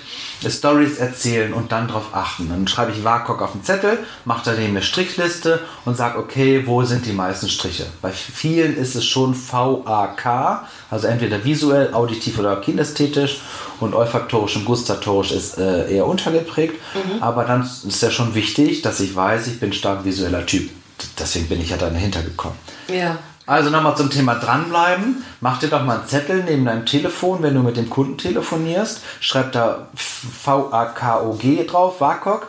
Stories 0.49 0.99
erzählen 0.99 1.53
und 1.53 1.71
dann 1.71 1.89
darauf 1.89 2.15
achten. 2.15 2.49
Dann 2.49 2.67
schreibe 2.67 2.93
ich 2.93 3.05
WAKOK 3.05 3.43
auf 3.43 3.53
den 3.53 3.63
Zettel, 3.63 3.99
mache 4.25 4.43
daneben 4.47 4.71
eine 4.71 4.83
Strichliste 4.83 5.61
und 5.85 5.97
sage, 5.97 6.19
okay, 6.19 6.63
wo 6.67 6.83
sind 6.83 7.05
die 7.05 7.13
meisten 7.13 7.49
Striche? 7.49 7.87
Bei 8.01 8.11
vielen 8.11 8.77
ist 8.77 8.95
es 8.95 9.05
schon 9.05 9.35
VAK, 9.35 10.65
also 10.91 11.07
entweder 11.07 11.45
visuell, 11.45 11.93
auditiv 11.93 12.39
oder 12.39 12.57
kinästhetisch 12.57 13.41
und 13.81 13.95
olfaktorisch 13.95 14.57
und 14.57 14.65
gustatorisch 14.65 15.33
ist 15.33 15.59
äh, 15.59 15.95
eher 15.95 16.07
untergeprägt. 16.07 16.81
Aber 17.21 17.45
dann 17.45 17.63
ist 17.63 18.03
ja 18.03 18.11
schon 18.11 18.35
wichtig, 18.35 18.83
dass 18.83 19.01
ich 19.01 19.15
weiß, 19.15 19.47
ich 19.49 19.61
bin 19.61 19.73
stark 19.73 20.05
visueller 20.05 20.47
Typ. 20.47 20.71
Deswegen 21.19 21.49
bin 21.49 21.61
ich 21.61 21.71
ja 21.71 21.77
dann 21.77 21.95
dahinter 21.95 22.23
gekommen. 22.23 22.57
Ja. 22.89 23.19
Also 23.47 23.71
nochmal 23.71 23.97
zum 23.97 24.11
Thema 24.11 24.37
dranbleiben. 24.37 25.25
Mach 25.41 25.59
dir 25.59 25.69
doch 25.69 25.85
mal 25.85 25.99
einen 25.99 26.07
Zettel 26.07 26.45
neben 26.45 26.65
deinem 26.65 26.87
Telefon, 26.87 27.43
wenn 27.43 27.55
du 27.55 27.63
mit 27.63 27.77
dem 27.77 27.91
Kunden 27.91 28.17
telefonierst. 28.17 29.01
Schreib 29.21 29.53
da 29.53 29.89
V-A-K-O-G 29.95 31.67
drauf, 31.67 32.01
WAKOK. 32.01 32.47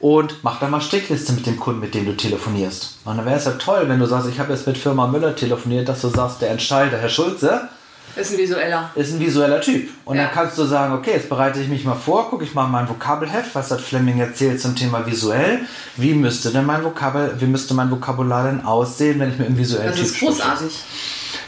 Und 0.00 0.42
mach 0.42 0.58
da 0.58 0.68
mal 0.68 0.80
Strichliste 0.80 1.32
mit 1.32 1.46
dem 1.46 1.58
Kunden, 1.58 1.80
mit 1.80 1.94
dem 1.94 2.04
du 2.04 2.16
telefonierst. 2.16 2.98
Und 3.04 3.16
dann 3.16 3.26
wäre 3.26 3.36
es 3.36 3.44
ja 3.44 3.52
toll, 3.52 3.84
wenn 3.88 4.00
du 4.00 4.06
sagst, 4.06 4.28
ich 4.28 4.38
habe 4.40 4.52
jetzt 4.52 4.66
mit 4.66 4.76
Firma 4.76 5.06
Müller 5.06 5.36
telefoniert, 5.36 5.88
dass 5.88 6.00
du 6.00 6.08
sagst, 6.08 6.42
der 6.42 6.50
Entscheider, 6.50 6.98
Herr 6.98 7.08
Schulze, 7.08 7.68
Ist 8.16 8.32
ein 8.32 8.38
visueller. 8.38 8.90
Ist 8.94 9.12
ein 9.12 9.20
visueller 9.20 9.60
Typ. 9.60 9.88
Und 10.04 10.16
Ja. 10.16 10.24
dann 10.24 10.32
kannst 10.32 10.56
du 10.58 10.64
sagen, 10.64 10.94
okay, 10.94 11.12
jetzt 11.14 11.28
bereite 11.28 11.60
ich 11.60 11.68
mich 11.68 11.84
mal 11.84 11.94
vor, 11.96 12.30
gucke 12.30 12.44
ich 12.44 12.54
mal 12.54 12.66
mein 12.68 12.88
Vokabelheft, 12.88 13.54
was 13.54 13.70
hat 13.70 13.80
Fleming 13.80 14.20
erzählt 14.20 14.60
zum 14.60 14.76
Thema 14.76 15.04
visuell. 15.06 15.60
Wie 15.96 16.14
müsste 16.14 16.50
denn 16.50 16.64
mein 16.66 16.84
Vokabel, 16.84 17.34
wie 17.38 17.46
müsste 17.46 17.74
mein 17.74 17.90
Vokabular 17.90 18.44
denn 18.44 18.64
aussehen, 18.64 19.18
wenn 19.20 19.30
ich 19.30 19.38
mit 19.38 19.48
einem 19.48 19.58
visuellen 19.58 19.86
Das 19.88 19.96
Typ 19.96 20.04
ist 20.06 20.16
spreche? 20.16 20.32
großartig. 20.32 20.82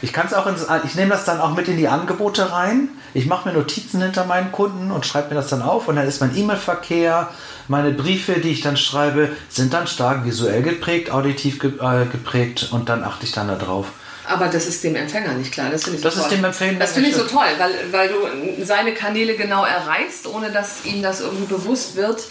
Ich 0.03 0.13
kann 0.13 0.27
es 0.27 0.33
auch 0.33 0.45
ins, 0.45 0.65
ich 0.85 0.93
nehme 0.95 1.09
das 1.09 1.25
dann 1.25 1.39
auch 1.41 1.55
mit 1.55 1.67
in 1.67 1.77
die 1.77 1.87
Angebote 1.87 2.51
rein. 2.51 2.89
Ich 3.15 3.25
mache 3.25 3.47
mir 3.49 3.55
Notizen 3.55 3.99
hinter 4.01 4.25
meinen 4.25 4.51
Kunden 4.51 4.91
und 4.91 5.05
schreibe 5.07 5.29
mir 5.29 5.35
das 5.35 5.47
dann 5.47 5.63
auf 5.63 5.87
und 5.87 5.95
dann 5.95 6.07
ist 6.07 6.21
mein 6.21 6.37
E-Mail-Verkehr, 6.37 7.29
meine 7.67 7.91
Briefe, 7.91 8.33
die 8.33 8.49
ich 8.51 8.61
dann 8.61 8.77
schreibe, 8.77 9.29
sind 9.49 9.73
dann 9.73 9.87
stark 9.87 10.23
visuell 10.25 10.61
geprägt, 10.61 11.09
auditiv 11.11 11.63
äh, 11.63 12.05
geprägt 12.11 12.69
und 12.71 12.89
dann 12.89 13.03
achte 13.03 13.25
ich 13.25 13.31
dann 13.31 13.47
darauf. 13.47 13.87
Aber 14.29 14.47
das 14.47 14.67
ist 14.67 14.83
dem 14.83 14.95
Empfänger 14.95 15.33
nicht 15.33 15.51
klar. 15.53 15.69
Das 15.71 15.83
finde 15.83 15.97
ich 15.97 16.03
so 16.03 16.09
Das 16.09 16.17
ist 16.17 16.27
toll. 16.27 16.37
dem 16.37 16.43
Empfänger 16.45 16.79
Das 16.79 16.91
finde 16.91 17.09
ich 17.09 17.15
so 17.15 17.23
toll, 17.23 17.45
weil, 17.57 17.71
weil 17.91 18.09
du 18.09 18.65
seine 18.65 18.93
Kanäle 18.93 19.35
genau 19.35 19.63
erreichst, 19.63 20.27
ohne 20.27 20.51
dass 20.51 20.83
ihm 20.85 21.01
das 21.01 21.21
irgendwie 21.21 21.45
bewusst 21.45 21.95
wird. 21.95 22.21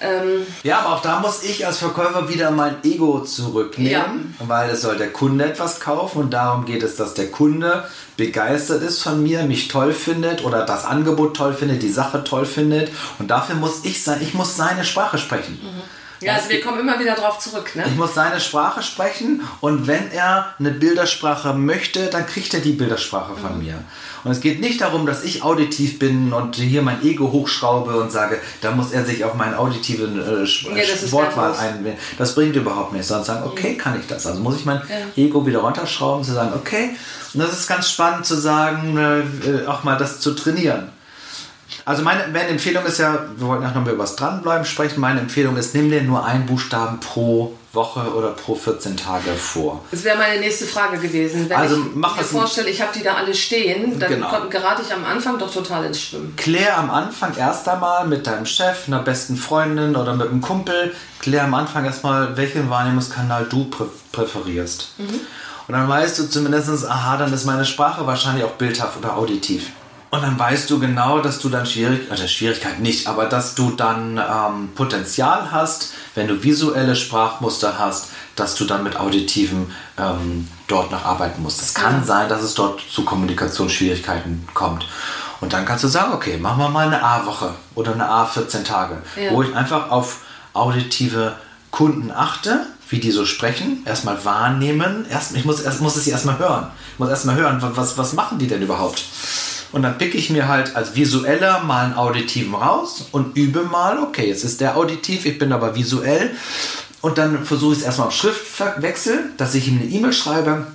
Ähm, 0.00 0.46
Ja, 0.62 0.80
aber 0.80 0.96
auch 0.96 1.02
da 1.02 1.20
muss 1.20 1.42
ich 1.42 1.66
als 1.66 1.78
Verkäufer 1.78 2.28
wieder 2.28 2.50
mein 2.50 2.76
Ego 2.84 3.20
zurücknehmen, 3.20 4.36
weil 4.38 4.70
es 4.70 4.82
soll 4.82 4.96
der 4.96 5.10
Kunde 5.12 5.44
etwas 5.46 5.80
kaufen 5.80 6.18
und 6.18 6.30
darum 6.32 6.66
geht 6.66 6.82
es, 6.82 6.96
dass 6.96 7.14
der 7.14 7.30
Kunde 7.30 7.88
begeistert 8.16 8.82
ist 8.82 9.02
von 9.02 9.22
mir, 9.22 9.42
mich 9.44 9.68
toll 9.68 9.92
findet 9.92 10.44
oder 10.44 10.64
das 10.64 10.84
Angebot 10.84 11.36
toll 11.36 11.54
findet, 11.54 11.82
die 11.82 11.88
Sache 11.88 12.22
toll 12.24 12.46
findet 12.46 12.90
und 13.18 13.28
dafür 13.30 13.56
muss 13.56 13.84
ich 13.84 14.02
sein, 14.04 14.18
ich 14.20 14.34
muss 14.34 14.56
seine 14.56 14.84
Sprache 14.84 15.18
sprechen. 15.18 15.58
Ja, 16.20 16.34
also 16.34 16.48
wir 16.48 16.60
kommen 16.60 16.80
immer 16.80 16.98
wieder 16.98 17.14
drauf 17.14 17.38
zurück. 17.38 17.74
Ne? 17.74 17.84
Ich 17.86 17.94
muss 17.96 18.14
seine 18.14 18.40
Sprache 18.40 18.82
sprechen 18.82 19.42
und 19.60 19.86
wenn 19.86 20.10
er 20.10 20.54
eine 20.58 20.70
Bildersprache 20.70 21.52
möchte, 21.54 22.06
dann 22.06 22.26
kriegt 22.26 22.52
er 22.54 22.60
die 22.60 22.72
Bildersprache 22.72 23.32
Mhm. 23.32 23.38
von 23.38 23.58
mir. 23.58 23.74
Und 24.24 24.32
es 24.32 24.40
geht 24.40 24.60
nicht 24.60 24.80
darum, 24.80 25.06
dass 25.06 25.22
ich 25.22 25.42
auditiv 25.44 25.98
bin 26.00 26.32
und 26.32 26.56
hier 26.56 26.82
mein 26.82 27.02
Ego 27.04 27.30
hochschraube 27.30 27.96
und 28.00 28.10
sage, 28.10 28.40
da 28.60 28.72
muss 28.72 28.90
er 28.90 29.04
sich 29.04 29.24
auf 29.24 29.34
meinen 29.34 29.54
auditiven 29.54 30.18
äh, 30.20 30.44
Ja, 30.44 31.12
Wortwahl 31.12 31.54
einwählen. 31.56 31.96
Das 32.18 32.34
bringt 32.34 32.56
überhaupt 32.56 32.92
nichts. 32.92 33.08
Sondern 33.08 33.24
sagen, 33.24 33.42
okay, 33.46 33.74
Mhm. 33.74 33.78
kann 33.78 33.98
ich 34.00 34.06
das? 34.08 34.26
Also 34.26 34.40
muss 34.40 34.56
ich 34.56 34.64
mein 34.64 34.82
Ego 35.16 35.46
wieder 35.46 35.60
runterschrauben, 35.60 36.24
zu 36.24 36.32
sagen, 36.32 36.52
okay. 36.54 36.90
Und 37.34 37.40
das 37.40 37.52
ist 37.52 37.68
ganz 37.68 37.88
spannend 37.90 38.26
zu 38.26 38.34
sagen, 38.36 38.98
äh, 38.98 39.66
auch 39.66 39.84
mal 39.84 39.96
das 39.96 40.18
zu 40.20 40.32
trainieren. 40.34 40.90
Also 41.88 42.02
meine, 42.02 42.28
meine 42.28 42.48
Empfehlung 42.48 42.84
ist 42.84 42.98
ja, 42.98 43.18
wir 43.36 43.46
wollten 43.46 43.62
ja 43.62 43.70
noch 43.70 43.82
mal 43.82 43.94
über 43.94 44.02
das 44.02 44.14
Dranbleiben 44.14 44.66
sprechen, 44.66 45.00
meine 45.00 45.20
Empfehlung 45.20 45.56
ist, 45.56 45.74
nimm 45.74 45.90
dir 45.90 46.02
nur 46.02 46.22
einen 46.22 46.44
Buchstaben 46.44 47.00
pro 47.00 47.54
Woche 47.72 48.00
oder 48.14 48.28
pro 48.32 48.54
14 48.54 48.94
Tage 48.98 49.30
vor. 49.32 49.82
Das 49.90 50.04
wäre 50.04 50.18
meine 50.18 50.38
nächste 50.38 50.66
Frage 50.66 50.98
gewesen. 50.98 51.48
Wenn 51.48 51.56
Also 51.56 51.76
ich 51.76 51.82
mach 51.94 52.16
mir 52.18 52.24
vorstelle, 52.24 52.68
ich 52.68 52.82
habe 52.82 52.90
die 52.94 53.02
da 53.02 53.14
alle 53.14 53.34
stehen, 53.34 53.98
dann 53.98 54.10
Genau. 54.10 54.28
kommt- 54.28 54.50
gerate 54.50 54.82
ich 54.86 54.92
am 54.92 55.02
Anfang 55.06 55.38
doch 55.38 55.50
total 55.50 55.86
ins 55.86 55.98
Schwimmen. 56.02 56.34
Klär 56.36 56.76
am 56.76 56.90
Anfang 56.90 57.34
erst 57.38 57.66
einmal 57.68 58.06
mit 58.06 58.26
deinem 58.26 58.44
Chef, 58.44 58.86
einer 58.86 58.98
besten 59.00 59.36
Freundin 59.38 59.96
oder 59.96 60.14
mit 60.14 60.28
einem 60.28 60.42
Kumpel, 60.42 60.94
klär 61.20 61.44
am 61.44 61.54
Anfang 61.54 61.86
erstmal, 61.86 62.36
welchen 62.36 62.68
Wahrnehmungskanal 62.68 63.46
du 63.48 63.64
prä 63.64 63.84
präferierst. 64.12 64.92
Und 64.98 65.74
dann 65.74 65.88
weißt 65.88 66.18
du 66.18 66.28
zumindest, 66.28 66.86
aha, 66.86 67.16
dann 67.18 67.32
ist 67.32 67.44
meine 67.46 67.64
Sprache 67.64 68.06
wahrscheinlich 68.06 68.44
auch 68.44 68.52
bildhaft 68.52 68.98
oder 68.98 69.16
auditiv. 69.16 69.70
Und 70.10 70.22
dann 70.22 70.38
weißt 70.38 70.70
du 70.70 70.78
genau, 70.78 71.18
dass 71.18 71.38
du 71.38 71.50
dann 71.50 71.66
schwierig, 71.66 72.10
oder 72.10 72.26
Schwierigkeit 72.26 72.80
nicht, 72.80 73.06
aber 73.08 73.26
dass 73.26 73.54
du 73.54 73.70
dann 73.72 74.16
ähm, 74.16 74.70
Potenzial 74.74 75.50
hast, 75.52 75.90
wenn 76.14 76.26
du 76.28 76.42
visuelle 76.42 76.96
Sprachmuster 76.96 77.78
hast, 77.78 78.06
dass 78.34 78.54
du 78.54 78.64
dann 78.64 78.84
mit 78.84 78.96
auditiven 78.96 79.70
ähm, 79.98 80.48
dort 80.66 80.90
noch 80.90 81.04
arbeiten 81.04 81.42
musst. 81.42 81.60
Es 81.60 81.74
kann 81.74 82.04
sein, 82.04 82.28
dass 82.30 82.42
es 82.42 82.54
dort 82.54 82.80
zu 82.90 83.04
Kommunikationsschwierigkeiten 83.04 84.48
kommt. 84.54 84.86
Und 85.40 85.52
dann 85.52 85.66
kannst 85.66 85.84
du 85.84 85.88
sagen, 85.88 86.12
okay, 86.14 86.38
machen 86.38 86.58
wir 86.62 86.68
mal 86.70 86.86
eine 86.86 87.02
A-Woche 87.02 87.50
oder 87.74 87.92
eine 87.92 88.08
A-14 88.08 88.64
Tage, 88.64 89.02
Ja. 89.22 89.32
wo 89.32 89.42
ich 89.42 89.54
einfach 89.54 89.90
auf 89.90 90.20
auditive 90.54 91.34
Kunden 91.70 92.10
achte, 92.10 92.66
wie 92.88 92.98
die 92.98 93.10
so 93.10 93.26
sprechen, 93.26 93.82
erstmal 93.84 94.24
wahrnehmen. 94.24 95.04
Erst, 95.10 95.36
ich 95.36 95.44
muss, 95.44 95.60
erst, 95.60 95.82
muss 95.82 95.96
es 95.96 96.04
sie 96.04 96.10
erstmal 96.10 96.38
hören. 96.38 96.68
Ich 96.94 96.98
muss 96.98 97.10
erstmal 97.10 97.36
hören, 97.36 97.60
wa- 97.60 97.72
was, 97.74 97.98
was 97.98 98.14
machen 98.14 98.38
die 98.38 98.46
denn 98.46 98.62
überhaupt? 98.62 99.04
Und 99.72 99.82
dann 99.82 99.98
picke 99.98 100.16
ich 100.16 100.30
mir 100.30 100.48
halt 100.48 100.76
als 100.76 100.96
visueller 100.96 101.60
mal 101.60 101.84
einen 101.84 101.94
auditiven 101.94 102.54
raus 102.54 103.04
und 103.12 103.36
übe 103.36 103.64
mal, 103.64 103.98
okay, 103.98 104.28
jetzt 104.28 104.44
ist 104.44 104.60
der 104.60 104.76
auditiv, 104.76 105.26
ich 105.26 105.38
bin 105.38 105.52
aber 105.52 105.74
visuell. 105.74 106.30
Und 107.00 107.18
dann 107.18 107.44
versuche 107.44 107.74
ich 107.74 107.80
es 107.80 107.84
erstmal 107.84 108.08
auf 108.08 108.14
Schriftwechsel, 108.14 109.30
dass 109.36 109.54
ich 109.54 109.68
ihm 109.68 109.80
eine 109.80 109.88
E-Mail 109.90 110.12
schreibe, 110.12 110.66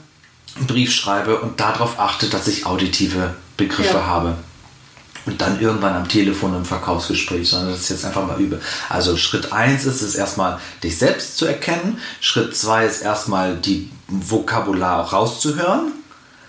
einen 0.55 0.67
Brief 0.67 0.93
schreibe 0.93 1.39
und 1.39 1.59
darauf 1.59 1.99
achte, 1.99 2.27
dass 2.27 2.47
ich 2.47 2.65
auditive 2.65 3.33
Begriffe 3.57 3.95
Ja. 3.95 4.05
habe. 4.05 4.35
Und 5.25 5.39
dann 5.41 5.59
irgendwann 5.61 5.93
am 5.95 6.07
Telefon 6.09 6.53
im 6.53 6.65
Verkaufsgespräch, 6.65 7.49
sondern 7.49 7.71
das 7.71 7.81
ist 7.81 7.89
jetzt 7.89 8.05
einfach 8.05 8.27
mal 8.27 8.39
übe. 8.39 8.59
Also 8.89 9.15
Schritt 9.15 9.53
1 9.53 9.85
ist 9.85 10.01
es 10.01 10.15
erstmal, 10.15 10.59
dich 10.83 10.97
selbst 10.97 11.37
zu 11.37 11.45
erkennen. 11.45 11.97
Schritt 12.19 12.55
2 12.55 12.85
ist 12.85 13.01
erstmal 13.01 13.55
die 13.55 13.89
Vokabular 14.09 15.09
rauszuhören. 15.13 15.93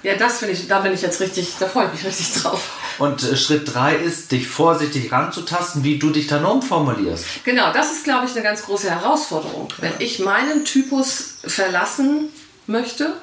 Ja, 0.05 0.15
das 0.17 0.39
finde 0.39 0.55
ich, 0.55 0.69
da 0.69 0.81
bin 0.81 0.93
ich 0.95 1.03
jetzt 1.03 1.19
richtig, 1.21 1.55
da 1.59 1.67
freue 1.67 1.87
ich 1.87 1.93
mich 1.95 2.05
richtig 2.05 2.41
drauf. 2.43 2.61
Und 2.99 3.23
äh, 3.25 3.37
Schritt 3.37 3.75
3 3.75 3.97
ist, 3.97 4.31
dich 4.33 4.47
vorsichtig 4.47 5.11
ranzutasten, 5.11 5.83
wie 5.83 5.99
du 5.99 6.11
dich 6.11 6.27
dann 6.29 6.45
umformulierst. 6.45 7.25
Genau, 7.45 7.73
das 7.73 7.91
ist, 7.91 8.05
glaube 8.05 8.27
ich, 8.27 8.33
eine 8.33 8.43
ganz 8.43 8.63
große 8.63 8.89
Herausforderung. 8.91 9.69
Wenn 9.79 9.95
ich 9.99 10.19
meinen 10.21 10.65
Typus 10.65 11.37
verlassen 11.47 12.29
möchte, 12.67 13.15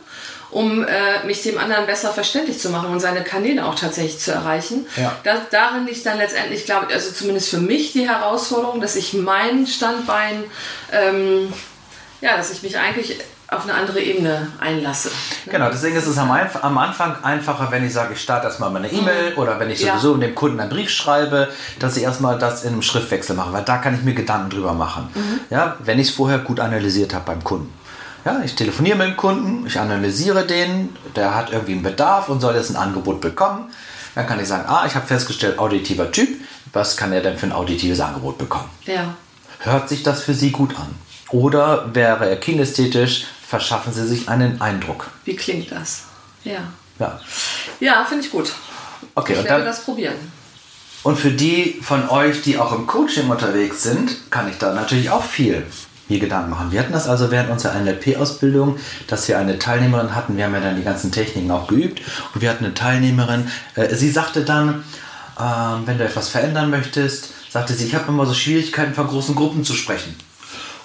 um 0.50 0.84
äh, 0.84 1.24
mich 1.26 1.44
dem 1.44 1.58
anderen 1.58 1.86
besser 1.86 2.12
verständlich 2.12 2.60
zu 2.60 2.70
machen 2.72 2.90
und 2.92 3.00
seine 3.00 3.24
Kanäle 3.24 3.66
auch 3.66 3.76
tatsächlich 3.76 4.20
zu 4.20 4.32
erreichen, 4.32 4.86
Ja. 4.98 5.16
da, 5.24 5.38
darin 5.50 5.86
liegt 5.86 6.06
dann 6.06 6.18
letztendlich, 6.18 6.66
glaube 6.66 6.88
ich, 6.90 6.94
also 6.96 7.12
zumindest 7.12 7.50
für 7.50 7.60
mich 7.60 7.94
die 7.94 8.10
Herausforderung, 8.10 8.82
dass 8.82 8.96
ich 8.98 9.14
mein 9.14 9.66
Standbein, 9.68 10.44
ähm, 10.92 11.54
ja, 12.20 12.36
dass 12.36 12.52
ich 12.52 12.64
mich 12.64 12.78
eigentlich 12.78 13.18
auf 13.54 13.64
eine 13.64 13.74
andere 13.74 14.00
Ebene 14.00 14.48
einlasse. 14.62 15.12
Genau, 15.46 15.70
deswegen 15.70 15.98
ist 15.98 16.08
es 16.08 16.18
am, 16.18 16.32
einf- 16.32 16.62
am 16.62 16.78
Anfang 16.78 17.22
einfacher, 17.22 17.70
wenn 17.70 17.86
ich 17.86 17.92
sage, 17.92 18.14
ich 18.14 18.22
starte 18.22 18.48
erstmal 18.48 18.70
meine 18.70 18.90
E-Mail 18.90 19.34
oder 19.36 19.60
wenn 19.60 19.70
ich 19.70 19.82
Ja. 19.82 19.94
sowieso 20.00 20.16
dem 20.16 20.34
Kunden 20.34 20.58
einen 20.62 20.70
Brief 20.70 20.90
schreibe, 20.90 21.50
dass 21.78 21.98
ich 21.98 22.04
erstmal 22.04 22.40
das 22.40 22.64
in 22.64 22.72
einem 22.72 22.82
Schriftwechsel 22.82 23.36
mache, 23.36 23.52
weil 23.52 23.64
da 23.64 23.78
kann 23.80 23.94
ich 23.94 24.04
mir 24.04 24.14
Gedanken 24.14 24.52
drüber 24.52 24.72
machen. 24.74 25.10
Ja, 25.50 25.76
wenn 25.80 26.00
ich 26.00 26.08
es 26.10 26.16
vorher 26.16 26.40
gut 26.40 26.62
analysiert 26.62 27.14
habe 27.14 27.26
beim 27.26 27.44
Kunden. 27.44 27.74
Ja, 28.24 28.40
ich 28.46 28.56
telefoniere 28.56 28.98
mit 28.98 29.08
dem 29.08 29.18
Kunden, 29.18 29.68
ich 29.68 29.78
analysiere 29.78 30.48
den, 30.48 30.96
der 31.18 31.36
hat 31.36 31.52
irgendwie 31.52 31.74
einen 31.74 31.84
Bedarf 31.84 32.30
und 32.30 32.40
soll 32.40 32.56
jetzt 32.56 32.70
ein 32.70 32.78
Angebot 32.78 33.20
bekommen. 33.20 33.70
Dann 34.16 34.28
kann 34.28 34.40
ich 34.40 34.48
sagen, 34.48 34.64
ah, 34.68 34.86
ich 34.88 34.96
habe 34.96 35.06
festgestellt, 35.08 35.60
auditiver 35.60 36.10
Typ, 36.10 36.30
was 36.72 36.96
kann 36.96 37.12
er 37.12 37.20
denn 37.22 37.38
für 37.38 37.48
ein 37.48 37.52
auditives 37.52 38.00
Angebot 38.00 38.38
bekommen? 38.38 38.70
Ja. 38.86 39.14
Hört 39.60 39.90
sich 39.90 40.04
das 40.04 40.22
für 40.22 40.34
Sie 40.34 40.52
gut 40.52 40.74
an? 40.78 40.88
Oder 41.32 41.94
wäre 41.94 42.30
er 42.30 42.36
kinästhetisch, 42.38 43.26
verschaffen 43.52 43.92
Sie 43.92 44.08
sich 44.08 44.30
einen 44.30 44.62
Eindruck. 44.62 45.10
Wie 45.26 45.36
klingt 45.36 45.74
das? 45.74 46.04
Ja. 46.46 46.62
Ja. 47.00 47.20
Ja, 47.82 48.06
finde 48.06 48.24
ich 48.24 48.32
gut. 48.32 48.54
Okay, 49.14 49.34
ich 49.34 49.40
und, 49.40 49.44
werde 49.44 49.66
dann, 49.66 49.66
das 49.66 49.84
probieren. 49.84 50.16
und 51.04 51.20
für 51.20 51.32
die 51.32 51.82
von 51.82 52.08
euch, 52.08 52.44
die 52.44 52.58
auch 52.58 52.72
im 52.72 52.88
Coaching 52.88 53.30
unterwegs 53.30 53.84
sind, 53.84 54.32
kann 54.32 54.50
ich 54.50 54.58
da 54.58 54.74
natürlich 54.74 55.10
auch 55.10 55.26
viel 55.26 55.66
mir 56.08 56.20
Gedanken 56.20 56.52
machen. 56.52 56.72
Wir 56.72 56.80
hatten 56.80 56.94
das 56.94 57.10
also 57.10 57.30
während 57.30 57.50
unserer 57.50 57.78
NLP-Ausbildung, 57.78 58.80
dass 59.08 59.28
wir 59.28 59.38
eine 59.38 59.60
Teilnehmerin 59.60 60.16
hatten, 60.16 60.38
wir 60.38 60.46
haben 60.46 60.54
ja 60.54 60.62
dann 60.62 60.78
die 60.78 60.84
ganzen 60.84 61.12
Techniken 61.12 61.52
auch 61.52 61.68
geübt, 61.68 62.02
und 62.34 62.42
wir 62.42 62.50
hatten 62.50 62.64
eine 62.64 62.74
Teilnehmerin, 62.74 63.52
äh, 63.76 63.94
sie 63.94 64.12
sagte 64.12 64.46
dann, 64.46 64.86
ähm, 65.38 65.82
wenn 65.86 65.98
du 65.98 66.06
etwas 66.06 66.30
verändern 66.30 66.70
möchtest, 66.70 67.34
sagte 67.50 67.74
sie, 67.74 67.86
ich 67.86 67.96
habe 67.96 68.08
immer 68.08 68.26
so 68.26 68.34
Schwierigkeiten, 68.34 68.94
vor 68.94 69.08
großen 69.08 69.36
Gruppen 69.36 69.66
zu 69.66 69.74
sprechen. 69.74 70.16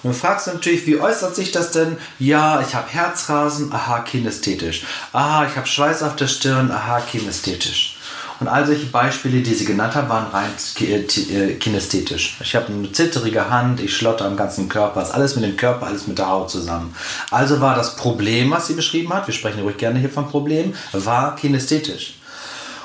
Und 0.03 0.13
du 0.13 0.17
fragst 0.17 0.47
natürlich, 0.47 0.85
wie 0.85 0.99
äußert 0.99 1.35
sich 1.35 1.51
das 1.51 1.71
denn? 1.71 1.97
Ja, 2.19 2.61
ich 2.61 2.75
habe 2.75 2.87
Herzrasen, 2.89 3.73
aha, 3.73 3.99
kinästhetisch. 3.99 4.85
Aha, 5.11 5.47
ich 5.47 5.55
habe 5.55 5.67
Schweiß 5.67 6.03
auf 6.03 6.15
der 6.15 6.27
Stirn, 6.27 6.71
aha, 6.71 7.01
kinästhetisch. 7.01 7.97
Und 8.39 8.47
all 8.47 8.67
solche 8.67 8.85
Beispiele, 8.85 9.41
die 9.41 9.53
sie 9.55 9.65
genannt 9.65 9.95
hat, 9.95 10.09
waren 10.09 10.27
rein 10.31 10.51
äh, 10.81 10.99
äh, 10.99 11.55
kinästhetisch. 11.55 12.37
Ich 12.39 12.55
habe 12.55 12.67
eine 12.67 12.91
zitterige 12.91 13.49
Hand, 13.49 13.79
ich 13.79 13.95
schlotter 13.95 14.25
am 14.25 14.37
ganzen 14.37 14.69
Körper, 14.69 15.01
ist 15.01 15.11
alles 15.11 15.35
mit 15.35 15.43
dem 15.43 15.57
Körper, 15.57 15.87
alles 15.87 16.05
mit 16.07 16.19
der 16.19 16.29
Haut 16.29 16.51
zusammen. 16.51 16.95
Also 17.31 17.61
war 17.61 17.75
das 17.75 17.95
Problem, 17.95 18.51
was 18.51 18.67
sie 18.67 18.75
beschrieben 18.75 19.11
hat, 19.11 19.25
wir 19.25 19.33
sprechen 19.33 19.61
ruhig 19.61 19.77
gerne 19.77 19.99
hier 19.99 20.09
von 20.11 20.29
Problem, 20.29 20.75
war 20.91 21.35
kinästhetisch. 21.35 22.13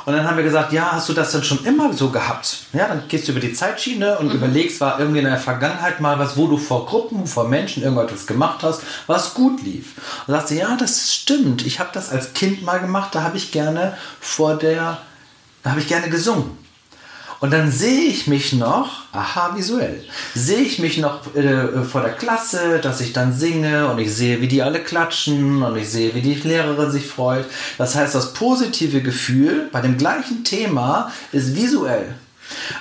Und 0.04 0.14
dann 0.14 0.26
haben 0.26 0.36
wir 0.36 0.44
gesagt, 0.44 0.72
ja, 0.72 0.92
hast 0.92 1.08
du 1.08 1.12
das 1.12 1.32
denn 1.32 1.44
schon 1.44 1.64
immer 1.64 1.92
so 1.92 2.10
gehabt? 2.10 2.58
Ja, 2.72 2.88
dann 2.88 3.04
gehst 3.08 3.28
du 3.28 3.32
über 3.32 3.40
die 3.40 3.52
Zeitschiene 3.52 4.18
und 4.18 4.32
überlegst, 4.32 4.80
war 4.80 4.98
irgendwie 4.98 5.20
in 5.20 5.24
der 5.24 5.38
Vergangenheit 5.38 6.00
mal 6.00 6.18
was, 6.18 6.36
wo 6.36 6.48
du 6.48 6.56
vor 6.56 6.86
Gruppen, 6.86 7.26
vor 7.26 7.48
Menschen 7.48 7.82
irgendetwas 7.82 8.26
gemacht 8.26 8.62
hast, 8.62 8.82
was 9.06 9.34
gut 9.34 9.62
lief. 9.62 9.94
Und 10.26 10.34
sagst 10.34 10.50
du, 10.50 10.54
ja, 10.54 10.76
das 10.76 11.14
stimmt. 11.14 11.64
Ich 11.64 11.78
habe 11.78 11.90
das 11.92 12.10
als 12.10 12.32
Kind 12.32 12.62
mal 12.62 12.80
gemacht, 12.80 13.14
da 13.14 13.22
habe 13.22 13.36
ich 13.36 13.52
gerne 13.52 13.96
vor 14.20 14.56
der, 14.56 14.98
da 15.62 15.70
habe 15.70 15.80
ich 15.80 15.88
gerne 15.88 16.08
gesungen. 16.10 16.61
Und 17.42 17.52
dann 17.52 17.72
sehe 17.72 18.02
ich 18.02 18.28
mich 18.28 18.52
noch, 18.52 19.02
aha, 19.10 19.56
visuell, 19.56 20.04
sehe 20.32 20.60
ich 20.60 20.78
mich 20.78 20.98
noch 20.98 21.34
äh, 21.34 21.82
vor 21.82 22.02
der 22.02 22.12
Klasse, 22.12 22.78
dass 22.78 23.00
ich 23.00 23.12
dann 23.12 23.36
singe 23.36 23.88
und 23.88 23.98
ich 23.98 24.14
sehe, 24.14 24.40
wie 24.40 24.46
die 24.46 24.62
alle 24.62 24.78
klatschen 24.78 25.60
und 25.60 25.76
ich 25.76 25.90
sehe, 25.90 26.14
wie 26.14 26.22
die 26.22 26.34
Lehrerin 26.34 26.92
sich 26.92 27.04
freut. 27.04 27.46
Das 27.78 27.96
heißt, 27.96 28.14
das 28.14 28.32
positive 28.32 29.02
Gefühl 29.02 29.68
bei 29.72 29.80
dem 29.80 29.98
gleichen 29.98 30.44
Thema 30.44 31.10
ist 31.32 31.56
visuell. 31.56 32.14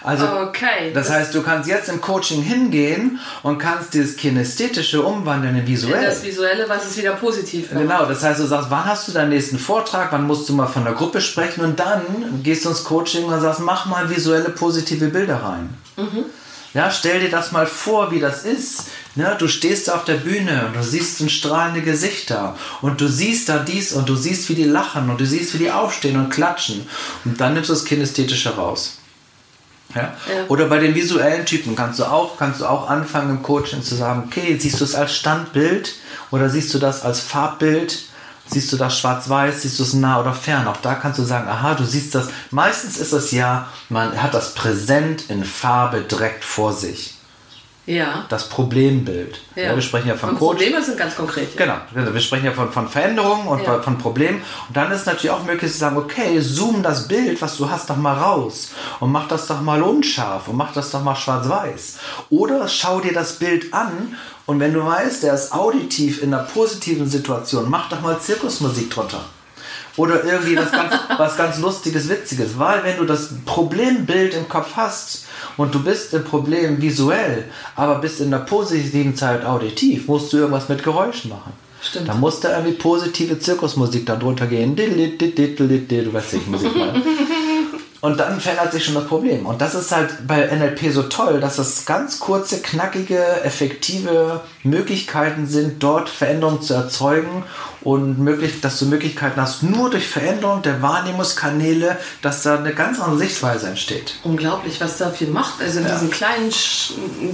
Also, 0.03 0.25
Okay, 0.25 0.91
das 0.93 1.07
das- 1.07 1.15
heißt, 1.15 1.35
du 1.35 1.41
kannst 1.41 1.69
jetzt 1.69 1.89
im 1.89 2.01
Coaching 2.01 2.41
hingehen 2.41 3.19
und 3.43 3.57
kannst 3.57 3.93
dieses 3.93 4.15
Kinästhetische 4.15 5.01
umwandeln 5.01 5.55
in 5.57 5.67
visuell. 5.67 6.05
Das 6.05 6.23
Visuelle, 6.23 6.67
was 6.67 6.85
es 6.89 6.97
wieder 6.97 7.13
positiv 7.13 7.71
macht. 7.71 7.81
Genau, 7.83 8.05
das 8.05 8.23
heißt, 8.23 8.39
du 8.39 8.45
sagst, 8.45 8.69
wann 8.69 8.85
hast 8.85 9.07
du 9.07 9.11
deinen 9.11 9.29
nächsten 9.29 9.59
Vortrag, 9.59 10.11
wann 10.11 10.25
musst 10.27 10.47
du 10.49 10.53
mal 10.53 10.67
von 10.67 10.83
der 10.83 10.93
Gruppe 10.93 11.21
sprechen 11.21 11.61
und 11.63 11.79
dann 11.79 12.01
gehst 12.43 12.65
du 12.65 12.69
ins 12.69 12.83
Coaching 12.83 13.25
und 13.25 13.39
sagst, 13.41 13.59
mach 13.61 13.85
mal 13.85 14.09
visuelle 14.09 14.49
positive 14.49 15.07
Bilder 15.07 15.37
rein. 15.43 15.69
Ja, 16.73 16.89
stell 16.89 17.19
dir 17.19 17.29
das 17.29 17.51
mal 17.51 17.65
vor, 17.67 18.11
wie 18.11 18.19
das 18.21 18.43
ist. 18.45 18.85
Ja, 19.17 19.35
du 19.35 19.49
stehst 19.49 19.91
auf 19.91 20.05
der 20.05 20.13
Bühne 20.15 20.67
und 20.67 20.75
du 20.77 20.81
siehst 20.83 21.19
ein 21.19 21.29
strahlende 21.29 21.81
Gesichter 21.81 22.55
und 22.81 23.01
du 23.01 23.09
siehst 23.09 23.49
da 23.49 23.57
dies 23.57 23.91
und 23.91 24.07
du 24.07 24.15
siehst, 24.15 24.47
wie 24.47 24.55
die 24.55 24.63
lachen 24.63 25.09
und 25.09 25.19
du 25.19 25.25
siehst, 25.25 25.53
wie 25.53 25.57
die 25.57 25.71
aufstehen 25.71 26.15
und 26.15 26.29
klatschen. 26.29 26.87
Und 27.25 27.41
dann 27.41 27.55
nimmst 27.55 27.69
du 27.69 27.73
das 27.73 27.83
Kinästhetische 27.83 28.55
raus. 28.55 28.99
Ja? 29.95 30.01
Ja. 30.01 30.13
Oder 30.47 30.67
bei 30.67 30.79
den 30.79 30.95
visuellen 30.95 31.45
Typen 31.45 31.75
kannst 31.75 31.99
du 31.99 32.05
auch, 32.05 32.37
kannst 32.37 32.61
du 32.61 32.65
auch 32.65 32.89
anfangen 32.89 33.29
im 33.29 33.43
Coaching 33.43 33.83
zu 33.83 33.95
sagen, 33.95 34.23
okay, 34.27 34.57
siehst 34.59 34.79
du 34.79 34.83
es 34.83 34.95
als 34.95 35.13
Standbild 35.13 35.93
oder 36.31 36.49
siehst 36.49 36.73
du 36.73 36.79
das 36.79 37.03
als 37.03 37.19
Farbbild? 37.19 37.99
Siehst 38.47 38.73
du 38.73 38.77
das 38.77 38.99
schwarz-weiß, 38.99 39.61
siehst 39.61 39.79
du 39.79 39.83
es 39.83 39.93
nah 39.93 40.19
oder 40.19 40.33
fern? 40.33 40.67
Auch 40.67 40.77
da 40.77 40.95
kannst 40.95 41.19
du 41.19 41.23
sagen, 41.23 41.47
aha, 41.47 41.73
du 41.73 41.85
siehst 41.85 42.13
das. 42.15 42.27
Meistens 42.49 42.97
ist 42.97 43.13
es 43.13 43.31
ja, 43.31 43.67
man 43.87 44.21
hat 44.21 44.33
das 44.33 44.55
präsent 44.55 45.29
in 45.29 45.45
Farbe 45.45 46.01
direkt 46.01 46.43
vor 46.43 46.73
sich. 46.73 47.15
Ja. 47.87 48.25
Das 48.29 48.47
Problembild. 48.47 49.41
Ja. 49.55 49.73
wir 49.75 49.81
sprechen 49.81 50.07
ja 50.07 50.15
von 50.15 50.29
und 50.29 50.39
Coaching. 50.39 50.57
Probleme 50.59 50.83
sind 50.83 50.97
ganz 50.97 51.15
konkret. 51.15 51.55
Ja. 51.55 51.65
Genau, 51.65 51.77
also 51.95 52.13
wir 52.13 52.21
sprechen 52.21 52.45
ja 52.45 52.51
von, 52.51 52.71
von 52.71 52.87
Veränderungen 52.87 53.47
und 53.47 53.63
Ja. 53.63 53.81
von 53.81 53.97
Problemen. 53.97 54.41
Und 54.67 54.77
dann 54.77 54.91
ist 54.91 55.07
natürlich 55.07 55.31
auch 55.31 55.43
möglich 55.43 55.71
zu 55.71 55.79
sagen, 55.79 55.97
okay, 55.97 56.39
zoom 56.39 56.83
das 56.83 57.07
Bild, 57.07 57.41
was 57.41 57.57
du 57.57 57.69
hast, 57.69 57.89
doch 57.89 57.97
mal 57.97 58.17
raus 58.17 58.71
und 58.99 59.11
mach 59.11 59.27
das 59.27 59.47
doch 59.47 59.61
mal 59.61 59.81
unscharf 59.81 60.47
und 60.47 60.57
mach 60.57 60.73
das 60.73 60.91
doch 60.91 61.03
mal 61.03 61.15
schwarz-weiß. 61.15 61.97
Oder 62.29 62.67
schau 62.67 62.99
dir 62.99 63.13
das 63.13 63.33
Bild 63.39 63.73
an 63.73 64.15
und 64.45 64.59
wenn 64.59 64.73
du 64.73 64.85
weißt, 64.85 65.23
der 65.23 65.33
ist 65.33 65.51
auditiv 65.51 66.21
in 66.21 66.33
einer 66.33 66.43
positiven 66.43 67.07
Situation, 67.07 67.65
mach 67.69 67.89
doch 67.89 68.01
mal 68.01 68.19
Zirkusmusik 68.19 68.91
drunter. 68.91 69.25
Oder 69.97 70.23
irgendwie 70.23 70.55
was 70.57 70.71
ganz, 70.71 70.93
was 71.17 71.37
ganz 71.37 71.59
Lustiges, 71.59 72.09
Witziges. 72.09 72.57
Weil 72.57 72.83
wenn 72.83 72.97
du 72.97 73.05
das 73.05 73.29
Problembild 73.45 74.33
im 74.33 74.47
Kopf 74.47 74.71
hast 74.75 75.25
und 75.57 75.73
du 75.73 75.83
bist 75.83 76.13
im 76.13 76.23
Problem 76.23 76.81
visuell, 76.81 77.45
aber 77.75 77.95
bist 77.95 78.21
in 78.21 78.31
der 78.31 78.39
positiven 78.39 79.15
Zeit 79.15 79.45
auditiv, 79.45 80.07
musst 80.07 80.31
du 80.31 80.37
irgendwas 80.37 80.69
mit 80.69 80.83
Geräuschen 80.83 81.31
machen. 81.31 81.53
Stimmt. 81.81 82.07
Da 82.07 82.13
muss 82.13 82.39
da 82.39 82.57
irgendwie 82.57 82.77
positive 82.77 83.39
Zirkusmusik 83.39 84.05
dann 84.05 84.19
drunter 84.19 84.45
gehen. 84.45 84.75
Du 84.75 84.83
weißt, 84.83 86.33
welche 86.33 86.49
Musik 86.49 86.75
meine. 86.75 87.01
Und 88.01 88.19
dann 88.19 88.41
verändert 88.41 88.71
sich 88.71 88.83
schon 88.83 88.95
das 88.95 89.05
Problem. 89.05 89.45
Und 89.45 89.61
das 89.61 89.75
ist 89.75 89.91
halt 89.91 90.25
bei 90.27 90.47
NLP 90.47 90.91
so 90.91 91.03
toll, 91.03 91.39
dass 91.39 91.59
es 91.59 91.85
ganz 91.85 92.19
kurze, 92.19 92.59
knackige, 92.59 93.23
effektive 93.43 94.41
Möglichkeiten 94.63 95.45
sind, 95.45 95.83
dort 95.83 96.09
Veränderungen 96.09 96.63
zu 96.63 96.73
erzeugen 96.73 97.43
und 97.81 98.17
möglich, 98.19 98.59
dass 98.61 98.79
du 98.79 98.85
Möglichkeiten 98.87 99.39
hast, 99.39 99.61
nur 99.61 99.91
durch 99.91 100.07
Veränderung 100.07 100.63
der 100.63 100.81
Wahrnehmungskanäle, 100.81 101.97
dass 102.23 102.41
da 102.41 102.57
eine 102.57 102.73
ganz 102.73 102.99
andere 102.99 103.19
Sichtweise 103.19 103.67
entsteht. 103.67 104.15
Unglaublich, 104.23 104.81
was 104.81 104.97
da 104.97 105.11
viel 105.11 105.27
macht. 105.29 105.61
Also 105.61 105.79
in 105.79 105.85
diesen 105.85 106.09
kleinen, 106.09 106.51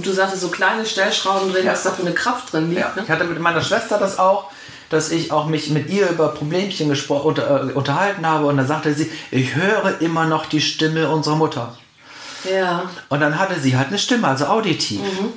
du 0.02 0.12
sagtest 0.12 0.42
so 0.42 0.48
kleine 0.48 0.84
Stellschrauben 0.84 1.50
drin, 1.52 1.64
Ja. 1.64 1.72
was 1.72 1.82
da 1.82 1.92
für 1.92 2.02
eine 2.02 2.12
Kraft 2.12 2.52
drin 2.52 2.68
liegt. 2.68 2.80
Ja, 2.82 2.92
Ne? 2.94 3.02
ich 3.04 3.10
hatte 3.10 3.24
mit 3.24 3.40
meiner 3.40 3.62
Schwester 3.62 3.98
das 3.98 4.18
auch, 4.18 4.50
dass 4.90 5.10
ich 5.10 5.32
auch 5.32 5.46
mich 5.46 5.70
mit 5.70 5.90
ihr 5.90 6.08
über 6.08 6.28
Problemchen 6.28 6.90
unter, 7.08 7.68
äh, 7.68 7.72
unterhalten 7.72 8.26
habe 8.26 8.46
und 8.46 8.56
dann 8.56 8.66
sagte 8.66 8.94
sie, 8.94 9.10
ich 9.30 9.54
höre 9.54 10.00
immer 10.00 10.26
noch 10.26 10.46
die 10.46 10.60
Stimme 10.60 11.08
unserer 11.10 11.36
Mutter. 11.36 11.76
Ja. 12.50 12.84
Und 13.08 13.20
dann 13.20 13.38
hatte 13.38 13.60
sie 13.60 13.76
halt 13.76 13.88
eine 13.88 13.98
Stimme, 13.98 14.28
also 14.28 14.46
auditiv. 14.46 15.00
Mhm. 15.00 15.32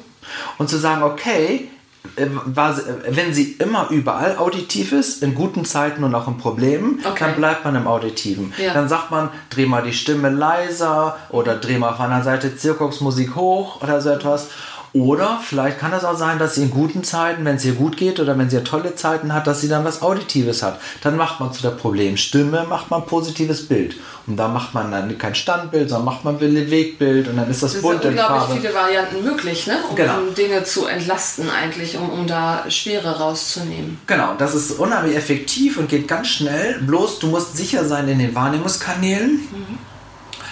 Und 0.58 0.70
zu 0.70 0.78
sagen, 0.78 1.04
okay, 1.04 1.68
äh, 2.16 2.28
war 2.46 2.78
äh, 2.78 2.82
wenn 3.10 3.34
sie 3.34 3.54
immer 3.54 3.90
überall 3.90 4.38
auditiv 4.38 4.92
ist, 4.92 5.22
in 5.22 5.36
guten 5.36 5.66
Zeiten 5.66 6.04
und 6.04 6.16
auch 6.16 6.28
in 6.28 6.38
Problemen, 6.38 7.00
Okay. 7.04 7.26
dann 7.26 7.36
bleibt 7.36 7.66
man 7.66 7.76
im 7.76 7.88
Auditiven. 7.88 8.54
Ja. 8.58 8.74
Dann 8.74 8.90
sagt 8.90 9.12
man, 9.12 9.30
dreh 9.50 9.66
mal 9.66 9.84
die 9.84 9.94
Stimme 9.94 10.30
leiser 10.30 11.18
oder 11.30 11.56
dreh 11.56 11.78
mal 11.78 11.90
auf 11.90 12.00
einer 12.00 12.24
Seite 12.24 12.56
Zirkusmusik 12.56 13.36
hoch 13.36 13.82
oder 13.82 14.02
so 14.02 14.10
etwas. 14.10 14.48
Oder 14.94 15.40
vielleicht 15.42 15.80
kann 15.80 15.94
es 15.94 16.04
auch 16.04 16.18
sein, 16.18 16.38
dass 16.38 16.56
sie 16.56 16.64
in 16.64 16.70
guten 16.70 17.04
Zeiten, 17.06 17.46
wenn 17.46 17.56
es 17.56 17.64
ihr 17.64 17.76
gut 17.76 17.96
geht 17.96 18.20
oder 18.20 18.38
wenn 18.38 18.50
sie 18.50 18.62
tolle 18.62 18.94
Zeiten 18.96 19.34
hat, 19.34 19.48
dass 19.48 19.62
sie 19.62 19.70
dann 19.70 19.86
was 19.86 20.02
Auditives 20.02 20.64
hat. 20.64 20.82
Dann 21.02 21.16
macht 21.16 21.40
man 21.40 21.54
zu 21.54 21.62
der 21.62 21.70
Problemstimme, 21.70 22.66
macht 22.68 22.92
man 22.92 23.02
ein 23.02 23.08
positives 23.08 23.68
Bild. 23.70 23.96
Und 24.28 24.36
da 24.36 24.50
macht 24.50 24.74
man 24.74 24.92
dann 24.92 25.18
kein 25.18 25.34
Standbild, 25.34 25.90
sondern 25.90 26.06
macht 26.06 26.26
man 26.26 26.36
ein 26.36 26.70
Wegbild 26.72 27.30
und 27.30 27.38
dann 27.38 27.50
ist 27.50 27.64
das 27.64 27.70
Es 27.76 27.82
sind 27.82 27.84
bunt 27.84 28.04
in 28.04 28.10
unglaublich 28.10 28.40
Farbe. 28.44 28.62
viele 28.62 28.74
Varianten 28.74 29.24
möglich, 29.24 29.68
ne? 29.68 29.78
um, 29.90 29.96
Genau. 29.96 30.20
Dinge 30.38 30.64
zu 30.66 30.86
entlasten 30.86 31.50
eigentlich, 31.50 31.98
um, 31.98 32.10
um 32.10 32.28
da 32.28 32.66
Schwere 32.70 33.18
rauszunehmen. 33.18 33.98
Genau, 34.08 34.34
das 34.38 34.54
ist 34.54 34.72
unheimlich 34.72 35.16
effektiv 35.16 35.78
und 35.78 35.88
geht 35.88 36.10
ganz 36.10 36.28
schnell. 36.28 36.82
Bloß 36.82 37.20
du 37.20 37.28
musst 37.28 37.56
sicher 37.56 37.86
sein 37.86 38.10
in 38.10 38.20
den 38.20 38.36
Wahrnehmungskanälen 38.36 39.40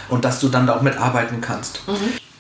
und 0.08 0.24
dass 0.24 0.40
du 0.40 0.48
dann 0.48 0.66
da 0.66 0.78
auch 0.78 0.82
mitarbeiten 0.82 1.42
kannst. 1.42 1.82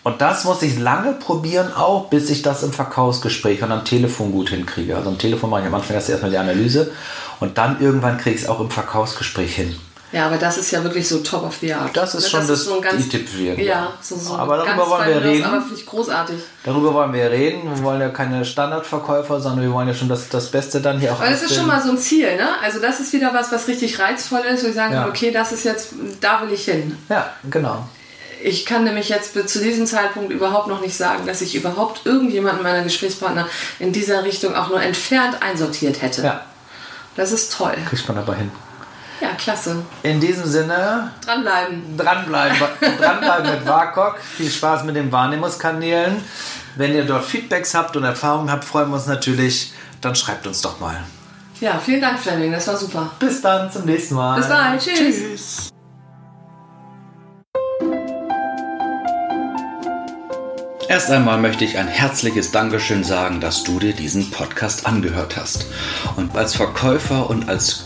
Und 0.09 0.21
das 0.21 0.43
muss 0.43 0.63
ich 0.63 0.79
lange 0.79 1.13
probieren, 1.13 1.71
auch 1.73 2.09
bis 2.09 2.31
ich 2.31 2.41
das 2.41 2.63
im 2.63 2.73
Verkaufsgespräch 2.73 3.61
und 3.61 3.71
am 3.71 3.85
Telefon 3.85 4.31
gut 4.31 4.49
hinkriege. 4.49 4.95
Also 4.95 5.09
am 5.09 5.19
Telefon 5.19 5.51
mache 5.51 5.61
ich 5.61 5.67
am 5.67 5.75
Anfang 5.75 5.95
erst 5.95 6.09
erstmal 6.09 6.31
die 6.31 6.37
Analyse 6.39 6.91
und 7.39 7.59
dann 7.59 7.79
irgendwann 7.79 8.17
kriege 8.17 8.35
ich 8.35 8.41
es 8.41 8.49
auch 8.49 8.59
im 8.59 8.71
Verkaufsgespräch 8.71 9.55
hin. 9.55 9.75
Ja, 10.11 10.25
aber 10.25 10.37
das 10.37 10.57
ist 10.57 10.71
ja 10.71 10.83
wirklich 10.83 11.07
so 11.07 11.19
top 11.19 11.43
of 11.43 11.57
the 11.61 11.71
art. 11.71 11.95
Das 11.95 12.15
ist 12.15 12.23
Ne, 12.23 12.29
schon 12.31 12.47
das- 12.47 12.63
so 12.65 12.77
ein 12.77 12.81
ganz, 12.81 13.05
für- 13.05 13.61
Ja, 13.61 13.93
so, 14.01 14.15
so 14.17 14.33
Aber 14.35 14.57
darüber 14.57 14.89
wollen 14.89 15.07
wir 15.07 15.21
reden. 15.23 15.45
Aber 15.45 15.61
finde 15.61 15.75
ich 15.75 15.85
großartig. 15.85 16.37
Darüber 16.63 16.91
wollen 16.95 17.13
wir 17.13 17.29
reden. 17.29 17.69
Wir 17.75 17.83
wollen 17.83 18.01
ja 18.01 18.09
keine 18.09 18.43
Standardverkäufer, 18.43 19.39
sondern 19.39 19.61
wir 19.65 19.71
wollen 19.71 19.87
ja 19.87 19.93
schon 19.93 20.09
das, 20.09 20.27
das 20.29 20.49
Beste 20.49 20.81
dann 20.81 20.99
hier 20.99 21.13
auch 21.13 21.19
Aber 21.19 21.29
das 21.29 21.43
ist 21.43 21.53
schon 21.53 21.67
mal 21.67 21.79
so 21.79 21.91
ein 21.91 21.99
Ziel, 21.99 22.35
ne? 22.35 22.47
Also 22.63 22.79
das 22.79 22.99
ist 22.99 23.13
wieder 23.13 23.31
was, 23.35 23.51
was 23.51 23.67
richtig 23.67 23.99
reizvoll 23.99 24.41
ist, 24.51 24.63
wo 24.63 24.69
ich 24.69 24.73
sagen 24.73 24.95
Ja. 24.95 25.07
okay, 25.07 25.29
das 25.29 25.51
ist 25.51 25.63
jetzt, 25.65 25.89
da 26.19 26.41
will 26.41 26.51
ich 26.53 26.65
hin. 26.65 26.97
Ja, 27.07 27.29
genau. 27.47 27.87
Ich 28.41 28.65
kann 28.65 28.83
nämlich 28.85 29.09
jetzt 29.09 29.33
bis 29.33 29.47
zu 29.51 29.59
diesem 29.59 29.85
Zeitpunkt 29.85 30.31
überhaupt 30.31 30.67
noch 30.67 30.81
nicht 30.81 30.95
sagen, 30.95 31.25
dass 31.25 31.41
ich 31.41 31.55
überhaupt 31.55 32.05
irgendjemanden 32.05 32.63
meiner 32.63 32.83
Gesprächspartner 32.83 33.47
in 33.79 33.91
dieser 33.91 34.23
Richtung 34.23 34.55
auch 34.55 34.69
nur 34.69 34.81
entfernt 34.81 35.41
einsortiert 35.41 36.01
hätte. 36.01 36.23
Ja, 36.23 36.45
Das 37.15 37.31
ist 37.31 37.51
toll. 37.53 37.75
kriegt 37.89 38.07
man 38.07 38.17
aber 38.17 38.35
hin. 38.35 38.49
Ja, 39.21 39.29
klasse. 39.37 39.83
In 40.03 40.21
diesem 40.21 40.45
Sinne, 40.45 41.11
Dranbleiben. 41.25 41.97
dranbleiben, 41.97 42.57
dranbleiben 43.01 43.51
mit 43.51 43.65
WAKOK. 43.67 44.17
Viel 44.37 44.49
Spaß 44.49 44.85
mit 44.85 44.95
den 44.95 45.11
Wahrnehmungskanälen. 45.11 46.23
Wenn 46.77 46.93
ihr 46.95 47.03
dort 47.03 47.25
Feedbacks 47.25 47.73
habt 47.75 47.97
und 47.97 48.05
Erfahrungen 48.05 48.49
habt, 48.49 48.63
freuen 48.63 48.87
wir 48.89 48.95
uns 48.95 49.07
natürlich. 49.07 49.73
Dann 49.99 50.15
schreibt 50.15 50.47
uns 50.47 50.61
doch 50.61 50.79
mal. 50.79 51.03
Ja, 51.59 51.77
vielen 51.77 51.99
Dank, 51.99 52.17
Fleming. 52.17 52.53
Das 52.53 52.67
war 52.69 52.77
super. 52.77 53.11
Bis 53.19 53.41
dann, 53.41 53.69
zum 53.69 53.83
nächsten 53.83 54.15
Mal. 54.15 54.37
Bis 54.39 54.47
bald. 54.47 54.81
Tschüss. 54.81 54.97
Tschüss. 54.97 55.69
Erst 60.99 61.11
einmal 61.11 61.37
möchte 61.37 61.63
ich 61.63 61.77
ein 61.77 61.87
herzliches 61.87 62.51
Dankeschön 62.51 63.05
sagen, 63.05 63.39
dass 63.39 63.63
du 63.63 63.79
dir 63.79 63.93
diesen 63.93 64.31
Podcast 64.31 64.85
angehört 64.85 65.37
hast. 65.37 65.67
Und 66.17 66.35
als 66.35 66.57
Verkäufer 66.57 67.29
und 67.29 67.47
als 67.47 67.85